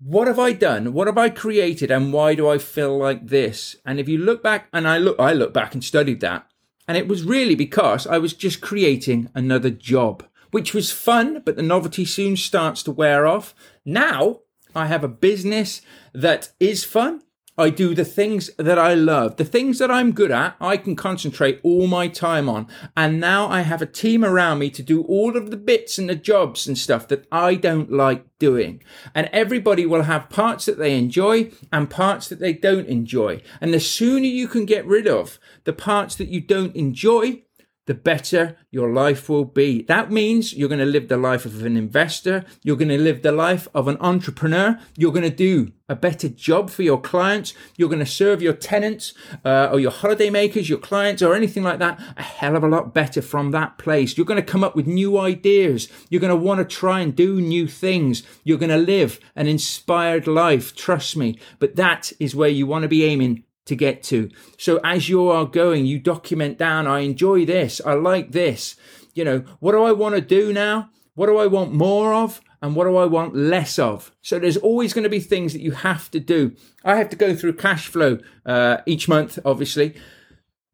what 0.00 0.26
have 0.26 0.38
I 0.38 0.52
done? 0.52 0.92
What 0.92 1.06
have 1.06 1.18
I 1.18 1.28
created? 1.28 1.90
And 1.90 2.12
why 2.12 2.34
do 2.34 2.48
I 2.48 2.58
feel 2.58 2.96
like 2.96 3.26
this? 3.26 3.76
And 3.84 3.98
if 3.98 4.08
you 4.08 4.18
look 4.18 4.42
back, 4.42 4.68
and 4.72 4.86
I 4.86 4.98
look, 4.98 5.18
I 5.18 5.32
look 5.32 5.52
back 5.52 5.74
and 5.74 5.82
studied 5.82 6.20
that, 6.20 6.46
and 6.86 6.96
it 6.96 7.08
was 7.08 7.24
really 7.24 7.54
because 7.54 8.06
I 8.06 8.18
was 8.18 8.34
just 8.34 8.60
creating 8.60 9.30
another 9.34 9.70
job, 9.70 10.24
which 10.54 10.72
was 10.72 10.92
fun, 10.92 11.42
but 11.44 11.56
the 11.56 11.62
novelty 11.64 12.04
soon 12.04 12.36
starts 12.36 12.84
to 12.84 12.92
wear 12.92 13.26
off. 13.26 13.56
Now 13.84 14.42
I 14.72 14.86
have 14.86 15.02
a 15.02 15.08
business 15.08 15.82
that 16.12 16.52
is 16.60 16.84
fun. 16.84 17.22
I 17.58 17.70
do 17.70 17.92
the 17.92 18.04
things 18.04 18.50
that 18.56 18.78
I 18.78 18.94
love, 18.94 19.34
the 19.34 19.44
things 19.44 19.80
that 19.80 19.90
I'm 19.90 20.12
good 20.12 20.30
at, 20.30 20.54
I 20.60 20.76
can 20.76 20.94
concentrate 20.94 21.58
all 21.64 21.88
my 21.88 22.06
time 22.06 22.48
on. 22.48 22.68
And 22.96 23.18
now 23.18 23.48
I 23.48 23.62
have 23.62 23.82
a 23.82 23.86
team 23.86 24.24
around 24.24 24.60
me 24.60 24.70
to 24.70 24.82
do 24.84 25.02
all 25.02 25.36
of 25.36 25.50
the 25.50 25.56
bits 25.56 25.98
and 25.98 26.08
the 26.08 26.14
jobs 26.14 26.68
and 26.68 26.78
stuff 26.78 27.08
that 27.08 27.26
I 27.32 27.56
don't 27.56 27.90
like 27.90 28.24
doing. 28.38 28.80
And 29.12 29.28
everybody 29.32 29.86
will 29.86 30.02
have 30.02 30.30
parts 30.30 30.66
that 30.66 30.78
they 30.78 30.96
enjoy 30.96 31.50
and 31.72 31.90
parts 31.90 32.28
that 32.28 32.38
they 32.38 32.52
don't 32.52 32.86
enjoy. 32.86 33.42
And 33.60 33.74
the 33.74 33.80
sooner 33.80 34.26
you 34.26 34.46
can 34.46 34.66
get 34.66 34.86
rid 34.86 35.08
of 35.08 35.40
the 35.64 35.72
parts 35.72 36.14
that 36.14 36.28
you 36.28 36.40
don't 36.40 36.76
enjoy, 36.76 37.42
the 37.86 37.94
better 37.94 38.56
your 38.70 38.90
life 38.90 39.28
will 39.28 39.44
be. 39.44 39.82
That 39.82 40.10
means 40.10 40.54
you're 40.54 40.68
going 40.68 40.78
to 40.78 40.86
live 40.86 41.08
the 41.08 41.16
life 41.16 41.44
of 41.44 41.64
an 41.64 41.76
investor. 41.76 42.44
You're 42.62 42.76
going 42.76 42.88
to 42.88 42.98
live 42.98 43.22
the 43.22 43.32
life 43.32 43.68
of 43.74 43.88
an 43.88 43.98
entrepreneur. 44.00 44.78
You're 44.96 45.12
going 45.12 45.30
to 45.30 45.30
do 45.30 45.72
a 45.88 45.94
better 45.94 46.28
job 46.28 46.70
for 46.70 46.82
your 46.82 47.00
clients. 47.00 47.52
You're 47.76 47.90
going 47.90 47.98
to 47.98 48.06
serve 48.06 48.40
your 48.40 48.54
tenants 48.54 49.12
uh, 49.44 49.68
or 49.70 49.80
your 49.80 49.90
holiday 49.90 50.30
makers, 50.30 50.68
your 50.68 50.78
clients, 50.78 51.22
or 51.22 51.34
anything 51.34 51.62
like 51.62 51.78
that 51.78 52.00
a 52.16 52.22
hell 52.22 52.56
of 52.56 52.64
a 52.64 52.68
lot 52.68 52.94
better 52.94 53.20
from 53.20 53.50
that 53.50 53.76
place. 53.76 54.16
You're 54.16 54.26
going 54.26 54.42
to 54.42 54.52
come 54.52 54.64
up 54.64 54.74
with 54.74 54.86
new 54.86 55.18
ideas. 55.18 55.88
You're 56.08 56.22
going 56.22 56.30
to 56.30 56.36
want 56.36 56.58
to 56.58 56.76
try 56.76 57.00
and 57.00 57.14
do 57.14 57.40
new 57.40 57.68
things. 57.68 58.22
You're 58.44 58.58
going 58.58 58.70
to 58.70 58.76
live 58.76 59.20
an 59.36 59.46
inspired 59.46 60.26
life. 60.26 60.74
Trust 60.74 61.16
me. 61.16 61.38
But 61.58 61.76
that 61.76 62.12
is 62.18 62.34
where 62.34 62.48
you 62.48 62.66
want 62.66 62.84
to 62.84 62.88
be 62.88 63.04
aiming 63.04 63.44
to 63.66 63.74
get 63.74 64.02
to. 64.04 64.30
So 64.58 64.80
as 64.84 65.08
you 65.08 65.28
are 65.28 65.46
going, 65.46 65.86
you 65.86 65.98
document 65.98 66.58
down, 66.58 66.86
I 66.86 67.00
enjoy 67.00 67.44
this. 67.44 67.80
I 67.84 67.94
like 67.94 68.32
this. 68.32 68.76
You 69.14 69.24
know, 69.24 69.44
what 69.60 69.72
do 69.72 69.82
I 69.82 69.92
want 69.92 70.14
to 70.14 70.20
do 70.20 70.52
now? 70.52 70.90
What 71.14 71.26
do 71.26 71.38
I 71.38 71.46
want 71.46 71.72
more 71.72 72.12
of? 72.12 72.40
And 72.60 72.74
what 72.74 72.84
do 72.84 72.96
I 72.96 73.04
want 73.04 73.36
less 73.36 73.78
of? 73.78 74.14
So 74.22 74.38
there's 74.38 74.56
always 74.56 74.94
going 74.94 75.04
to 75.04 75.10
be 75.10 75.20
things 75.20 75.52
that 75.52 75.60
you 75.60 75.72
have 75.72 76.10
to 76.12 76.20
do. 76.20 76.56
I 76.82 76.96
have 76.96 77.10
to 77.10 77.16
go 77.16 77.36
through 77.36 77.54
cash 77.54 77.86
flow 77.88 78.18
uh, 78.46 78.78
each 78.86 79.06
month, 79.06 79.38
obviously, 79.44 79.94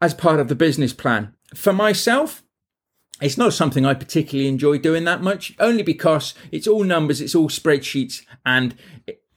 as 0.01 0.15
part 0.15 0.39
of 0.39 0.49
the 0.49 0.55
business 0.55 0.93
plan. 0.93 1.35
For 1.55 1.73
myself, 1.73 2.45
it's 3.21 3.37
not 3.37 3.53
something 3.53 3.85
I 3.85 3.95
particularly 3.95 4.49
enjoy 4.49 4.79
doing 4.79 5.05
that 5.05 5.21
much, 5.21 5.55
only 5.59 5.83
because 5.83 6.33
it's 6.53 6.69
all 6.69 6.85
numbers, 6.85 7.21
it's 7.21 7.35
all 7.35 7.49
spreadsheets, 7.49 8.25
and 8.47 8.75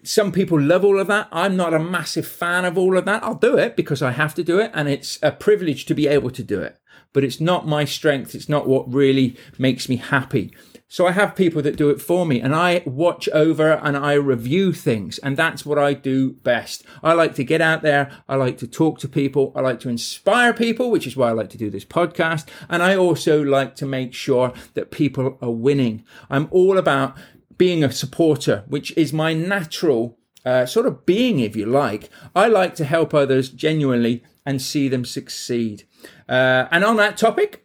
some 0.04 0.32
people 0.32 0.60
love 0.60 0.84
all 0.84 1.00
of 1.00 1.08
that. 1.08 1.28
I'm 1.32 1.56
not 1.56 1.74
a 1.74 1.80
massive 1.80 2.28
fan 2.28 2.66
of 2.66 2.78
all 2.78 2.98
of 2.98 3.06
that. 3.06 3.24
I'll 3.24 3.36
do 3.36 3.58
it 3.58 3.76
because 3.76 4.02
I 4.02 4.12
have 4.12 4.36
to 4.36 4.44
do 4.44 4.60
it 4.60 4.72
and 4.74 4.88
it's 4.88 5.20
a 5.22 5.32
privilege 5.32 5.86
to 5.86 5.96
be 5.96 6.08
able 6.08 6.32
to 6.32 6.44
do 6.44 6.62
it. 6.62 6.78
But 7.14 7.24
it's 7.24 7.40
not 7.40 7.68
my 7.68 7.86
strength. 7.86 8.36
It's 8.36 8.50
not 8.50 8.68
what 8.68 8.92
really 8.92 9.38
makes 9.58 9.88
me 9.88 9.98
happy. 9.98 10.54
So 10.94 11.08
I 11.08 11.12
have 11.12 11.36
people 11.36 11.64
that 11.64 11.76
do 11.76 11.90
it 11.90 12.00
for 12.00 12.24
me 12.24 12.40
and 12.40 12.54
I 12.54 12.84
watch 12.86 13.28
over 13.30 13.72
and 13.82 13.98
I 13.98 14.14
review 14.14 14.74
things 14.74 15.18
and 15.18 15.36
that's 15.36 15.66
what 15.66 15.80
I 15.80 15.96
do 15.96 16.34
best. 16.34 16.84
I 17.02 17.14
like 17.14 17.34
to 17.36 17.44
get 17.44 17.62
out 17.62 17.82
there. 17.82 18.12
I 18.30 18.36
like 18.36 18.60
to 18.60 18.68
talk 18.68 19.00
to 19.00 19.08
people. 19.08 19.52
I 19.56 19.62
like 19.62 19.80
to 19.80 19.90
inspire 19.90 20.54
people, 20.54 20.92
which 20.92 21.08
is 21.08 21.18
why 21.18 21.30
I 21.30 21.32
like 21.32 21.50
to 21.50 21.58
do 21.58 21.72
this 21.72 21.84
podcast. 21.86 22.46
And 22.70 22.84
I 22.84 22.96
also 22.96 23.42
like 23.42 23.76
to 23.78 23.88
make 23.88 24.14
sure 24.14 24.54
that 24.76 24.92
people 24.92 25.40
are 25.42 25.50
winning. 25.50 26.04
I'm 26.30 26.48
all 26.52 26.78
about 26.78 27.18
being 27.64 27.82
a 27.82 27.90
supporter, 27.90 28.66
which 28.68 28.92
is 28.98 29.14
my 29.14 29.34
natural 29.34 30.18
uh, 30.44 30.66
sort 30.66 30.86
of 30.86 31.06
being, 31.06 31.40
if 31.40 31.56
you 31.56 31.66
like. 31.66 32.10
I 32.36 32.50
like 32.50 32.76
to 32.76 32.84
help 32.84 33.14
others 33.14 33.48
genuinely 33.48 34.22
and 34.46 34.62
see 34.62 34.90
them 34.90 35.06
succeed. 35.06 35.88
Uh, 36.28 36.68
and 36.72 36.84
on 36.84 36.98
that 36.98 37.16
topic, 37.16 37.63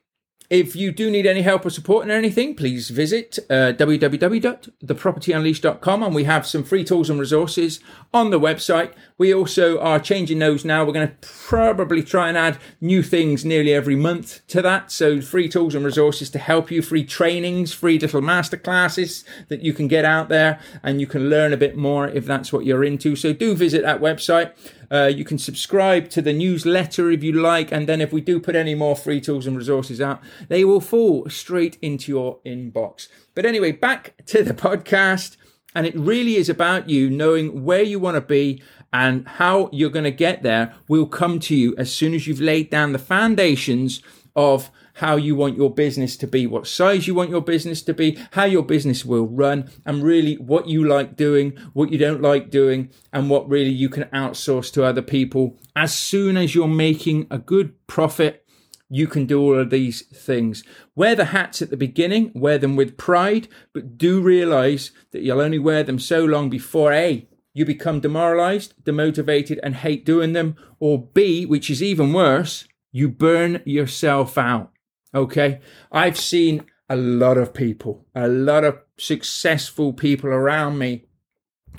if 0.51 0.75
you 0.75 0.91
do 0.93 1.11
need 1.11 1.27
any 1.27 1.43
help 1.43 1.67
or 1.67 1.71
support 1.71 2.07
in 2.07 2.11
anything, 2.11 2.55
please 2.55 2.89
visit 2.89 3.39
uh, 3.51 3.75
www.thepropertyunleashed.com 3.77 6.03
and 6.03 6.15
we 6.15 6.25
have 6.25 6.47
some 6.47 6.65
free 6.65 6.85
tools 6.85 7.11
and 7.11 7.21
resources 7.21 7.81
on 8.15 8.31
the 8.31 8.41
website. 8.41 8.95
We 9.19 9.35
also 9.35 9.79
are 9.79 10.01
changing 10.01 10.39
those 10.39 10.65
now. 10.65 10.87
We're 10.87 10.95
going 10.95 11.09
to 11.09 11.15
probably 11.21 12.03
try 12.03 12.29
and 12.29 12.39
add 12.39 12.57
new 12.81 13.03
things 13.03 13.45
nearly 13.45 13.75
every 13.75 13.97
month 13.97 14.41
to 14.49 14.63
that. 14.63 14.91
So 14.91 15.21
free 15.21 15.51
tools 15.51 15.75
and 15.75 15.85
resources 15.85 16.31
to 16.31 16.39
help 16.39 16.71
you, 16.71 16.81
free 16.81 17.05
trainings, 17.05 17.75
free 17.75 17.99
little 17.99 18.23
masterclasses 18.23 19.25
that 19.49 19.61
you 19.61 19.75
can 19.75 19.87
get 19.87 20.07
out 20.07 20.31
there 20.31 20.61
and 20.83 20.99
you 20.99 21.07
can 21.07 21.29
learn 21.29 21.53
a 21.53 21.59
bit 21.59 21.77
more 21.77 22.09
if 22.09 22.25
that's 22.25 22.55
what 22.55 22.65
you're 22.65 22.85
into. 22.85 23.17
So 23.17 23.35
do 23.35 23.55
visit 23.55 23.83
that 23.83 24.01
website. 24.01 24.53
Uh, 24.91 25.11
you 25.15 25.25
can 25.25 25.39
subscribe 25.39 26.09
to 26.11 26.23
the 26.23 26.33
newsletter 26.33 27.11
if 27.11 27.23
you 27.23 27.33
like, 27.33 27.71
and 27.71 27.89
then 27.89 28.01
if 28.01 28.13
we 28.13 28.21
do 28.21 28.41
put 28.41 28.57
any 28.57 28.75
more 28.75 28.97
free 28.97 29.21
tools 29.21 29.47
and 29.47 29.57
resources 29.57 30.01
out, 30.01 30.21
they 30.49 30.65
will 30.65 30.81
fall 30.81 31.29
straight 31.29 31.77
into 31.83 32.11
your 32.13 32.39
inbox. 32.45 33.09
But 33.35 33.47
anyway, 33.47 33.73
back 33.73 34.15
to 34.27 34.43
the 34.43 34.55
podcast. 34.55 35.37
And 35.75 35.87
it 35.87 35.95
really 35.95 36.37
is 36.37 36.49
about 36.49 36.89
you 36.89 37.11
knowing 37.11 37.63
where 37.63 37.83
you 37.83 38.01
want 38.01 38.17
to 38.17 38.23
be 38.23 38.63
and 38.93 39.29
how 39.29 39.69
you're 39.71 39.91
going 39.91 40.05
to 40.05 40.11
get 40.11 40.43
there 40.43 40.75
will 40.89 41.07
come 41.07 41.39
to 41.41 41.55
you 41.55 41.75
as 41.77 41.93
soon 41.93 42.15
as 42.15 42.27
you've 42.27 42.41
laid 42.41 42.71
down 42.71 42.93
the 42.93 42.99
foundations 42.99 44.03
of 44.35 44.71
how 44.99 45.15
you 45.17 45.37
want 45.37 45.57
your 45.57 45.73
business 45.73 46.17
to 46.17 46.27
be, 46.27 46.47
what 46.47 46.67
size 46.67 47.07
you 47.07 47.15
want 47.15 47.31
your 47.31 47.41
business 47.41 47.83
to 47.83 47.95
be, 47.95 48.19
how 48.33 48.45
your 48.45 48.65
business 48.65 49.05
will 49.05 49.27
run, 49.27 49.71
and 49.87 50.03
really 50.03 50.35
what 50.35 50.69
you 50.69 50.85
like 50.85 51.17
doing, 51.17 51.57
what 51.73 51.93
you 51.93 51.99
don't 51.99 52.21
like 52.21 52.51
doing, 52.51 52.91
and 53.13 53.31
what 53.31 53.49
really 53.49 53.71
you 53.71 53.89
can 53.89 54.05
outsource 54.07 54.73
to 54.73 54.85
other 54.85 55.03
people. 55.03 55.57
As 55.77 55.95
soon 55.95 56.37
as 56.37 56.55
you're 56.55 56.67
making 56.67 57.29
a 57.31 57.39
good 57.39 57.75
profit, 57.87 58.45
you 58.91 59.07
can 59.07 59.25
do 59.25 59.41
all 59.41 59.59
of 59.59 59.71
these 59.71 60.03
things. 60.07 60.65
Wear 60.97 61.15
the 61.15 61.27
hats 61.27 61.63
at 61.63 61.71
the 61.71 61.77
beginning, 61.77 62.33
wear 62.35 62.59
them 62.59 62.75
with 62.75 62.97
pride, 62.97 63.47
but 63.73 63.99
do 63.99 64.21
realize 64.21 64.91
that 65.13 65.23
you'll 65.23 65.41
only 65.41 65.59
wear 65.59 65.85
them 65.85 65.99
so 65.99 66.25
long 66.25 66.51
before 66.51 66.93
A, 66.93 67.29
you 67.55 67.65
become 67.65 68.01
demoralized, 68.01 68.75
demotivated, 68.85 69.59
and 69.63 69.77
hate 69.77 70.05
doing 70.05 70.33
them, 70.33 70.57
or 70.81 71.07
B, 71.07 71.47
which 71.47 71.71
is 71.71 71.83
even 71.83 72.13
worse, 72.13 72.67
you 72.91 73.09
burn 73.09 73.63
yourself 73.65 74.39
out. 74.39 74.73
Okay. 75.15 75.61
I've 75.91 76.19
seen 76.19 76.67
a 76.89 76.97
lot 76.97 77.39
of 77.39 77.55
people, 77.55 78.07
a 78.15 78.29
lot 78.29 78.65
of 78.65 78.79
successful 78.99 79.93
people 79.93 80.31
around 80.31 80.79
me 80.79 81.07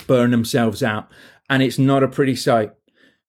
burn 0.07 0.31
themselves 0.31 0.83
out. 0.83 1.09
And 1.49 1.63
it's 1.63 1.79
not 1.79 2.03
a 2.03 2.07
pretty 2.07 2.35
sight. 2.35 2.73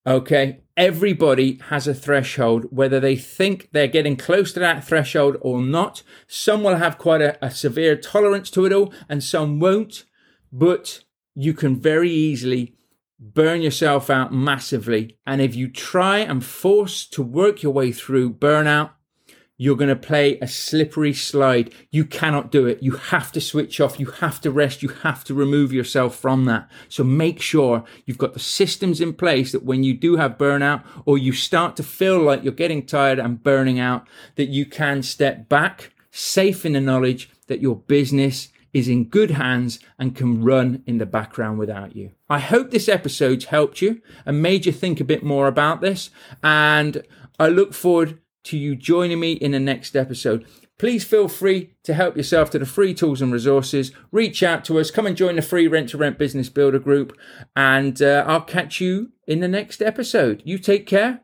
Okay. 0.06 0.60
Everybody 0.76 1.60
has 1.68 1.86
a 1.86 1.94
threshold, 1.94 2.66
whether 2.70 3.00
they 3.00 3.16
think 3.16 3.68
they're 3.72 3.86
getting 3.86 4.16
close 4.16 4.52
to 4.54 4.60
that 4.60 4.86
threshold 4.86 5.36
or 5.40 5.60
not. 5.60 6.02
Some 6.26 6.62
will 6.62 6.76
have 6.76 6.96
quite 6.96 7.20
a, 7.20 7.44
a 7.44 7.50
severe 7.50 7.96
tolerance 7.96 8.50
to 8.52 8.64
it 8.64 8.72
all, 8.72 8.92
and 9.08 9.22
some 9.22 9.60
won't. 9.60 10.04
But 10.50 11.04
you 11.34 11.52
can 11.52 11.80
very 11.80 12.10
easily 12.10 12.76
burn 13.18 13.60
yourself 13.60 14.08
out 14.08 14.32
massively. 14.32 15.18
And 15.26 15.42
if 15.42 15.54
you 15.54 15.68
try 15.68 16.18
and 16.18 16.42
force 16.42 17.06
to 17.08 17.22
work 17.22 17.62
your 17.62 17.72
way 17.72 17.92
through 17.92 18.34
burnout, 18.34 18.92
you're 19.62 19.76
going 19.76 19.90
to 19.90 19.94
play 19.94 20.38
a 20.38 20.48
slippery 20.48 21.12
slide. 21.12 21.70
You 21.90 22.06
cannot 22.06 22.50
do 22.50 22.64
it. 22.64 22.82
You 22.82 22.92
have 22.92 23.30
to 23.32 23.42
switch 23.42 23.78
off. 23.78 24.00
You 24.00 24.06
have 24.06 24.40
to 24.40 24.50
rest. 24.50 24.82
You 24.82 24.88
have 24.88 25.22
to 25.24 25.34
remove 25.34 25.70
yourself 25.70 26.16
from 26.16 26.46
that. 26.46 26.66
So 26.88 27.04
make 27.04 27.42
sure 27.42 27.84
you've 28.06 28.16
got 28.16 28.32
the 28.32 28.40
systems 28.40 29.02
in 29.02 29.12
place 29.12 29.52
that 29.52 29.62
when 29.62 29.84
you 29.84 29.92
do 29.92 30.16
have 30.16 30.38
burnout 30.38 30.82
or 31.04 31.18
you 31.18 31.32
start 31.32 31.76
to 31.76 31.82
feel 31.82 32.22
like 32.22 32.42
you're 32.42 32.54
getting 32.54 32.86
tired 32.86 33.18
and 33.18 33.42
burning 33.42 33.78
out, 33.78 34.08
that 34.36 34.48
you 34.48 34.64
can 34.64 35.02
step 35.02 35.46
back, 35.50 35.92
safe 36.10 36.64
in 36.64 36.72
the 36.72 36.80
knowledge 36.80 37.28
that 37.48 37.60
your 37.60 37.76
business 37.76 38.48
is 38.72 38.88
in 38.88 39.10
good 39.10 39.32
hands 39.32 39.78
and 39.98 40.16
can 40.16 40.42
run 40.42 40.82
in 40.86 40.96
the 40.96 41.04
background 41.04 41.58
without 41.58 41.94
you. 41.94 42.12
I 42.30 42.38
hope 42.38 42.70
this 42.70 42.88
episode's 42.88 43.44
helped 43.44 43.82
you 43.82 44.00
and 44.24 44.40
made 44.40 44.64
you 44.64 44.72
think 44.72 45.00
a 45.00 45.04
bit 45.04 45.22
more 45.22 45.48
about 45.48 45.82
this. 45.82 46.08
And 46.42 47.02
I 47.38 47.48
look 47.48 47.74
forward 47.74 48.20
to 48.44 48.58
you 48.58 48.74
joining 48.76 49.20
me 49.20 49.32
in 49.32 49.52
the 49.52 49.60
next 49.60 49.96
episode. 49.96 50.46
Please 50.78 51.04
feel 51.04 51.28
free 51.28 51.74
to 51.84 51.92
help 51.92 52.16
yourself 52.16 52.48
to 52.50 52.58
the 52.58 52.64
free 52.64 52.94
tools 52.94 53.20
and 53.20 53.30
resources. 53.30 53.92
Reach 54.10 54.42
out 54.42 54.64
to 54.64 54.78
us. 54.78 54.90
Come 54.90 55.06
and 55.06 55.16
join 55.16 55.36
the 55.36 55.42
free 55.42 55.68
rent 55.68 55.90
to 55.90 55.98
rent 55.98 56.16
business 56.16 56.48
builder 56.48 56.78
group. 56.78 57.14
And 57.54 58.00
uh, 58.00 58.24
I'll 58.26 58.40
catch 58.40 58.80
you 58.80 59.12
in 59.26 59.40
the 59.40 59.48
next 59.48 59.82
episode. 59.82 60.42
You 60.46 60.56
take 60.56 60.86
care 60.86 61.20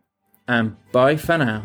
and 0.47 0.77
bye 0.93 1.17
for 1.17 1.39
now. 1.39 1.65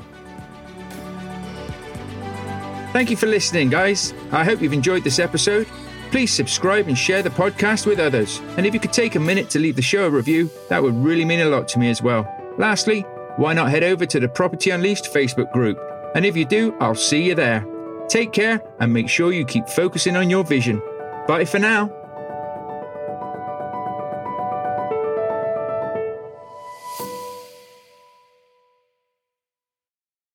Thank 2.93 3.09
you 3.09 3.17
for 3.17 3.27
listening, 3.27 3.69
guys. 3.69 4.13
I 4.31 4.43
hope 4.43 4.61
you've 4.61 4.73
enjoyed 4.73 5.03
this 5.03 5.19
episode. 5.19 5.67
Please 6.11 6.33
subscribe 6.33 6.87
and 6.87 6.97
share 6.97 7.21
the 7.21 7.29
podcast 7.29 7.85
with 7.85 7.99
others. 7.99 8.39
And 8.57 8.65
if 8.65 8.73
you 8.73 8.79
could 8.79 8.91
take 8.91 9.15
a 9.15 9.19
minute 9.19 9.49
to 9.51 9.59
leave 9.59 9.77
the 9.77 9.81
show 9.81 10.07
a 10.07 10.09
review, 10.09 10.49
that 10.69 10.81
would 10.83 10.95
really 10.95 11.23
mean 11.23 11.39
a 11.39 11.45
lot 11.45 11.67
to 11.69 11.79
me 11.79 11.89
as 11.89 12.01
well. 12.01 12.25
Lastly, 12.57 13.05
why 13.41 13.53
not 13.53 13.71
head 13.71 13.83
over 13.83 14.05
to 14.05 14.19
the 14.19 14.29
Property 14.29 14.69
Unleashed 14.69 15.05
Facebook 15.11 15.51
group? 15.51 15.79
And 16.13 16.27
if 16.27 16.37
you 16.37 16.45
do, 16.45 16.75
I'll 16.79 16.93
see 16.93 17.23
you 17.23 17.33
there. 17.33 17.65
Take 18.07 18.33
care 18.33 18.61
and 18.79 18.93
make 18.93 19.09
sure 19.09 19.31
you 19.31 19.45
keep 19.45 19.67
focusing 19.67 20.15
on 20.15 20.29
your 20.29 20.43
vision. 20.43 20.79
Bye 21.27 21.45
for 21.45 21.57
now. 21.57 22.00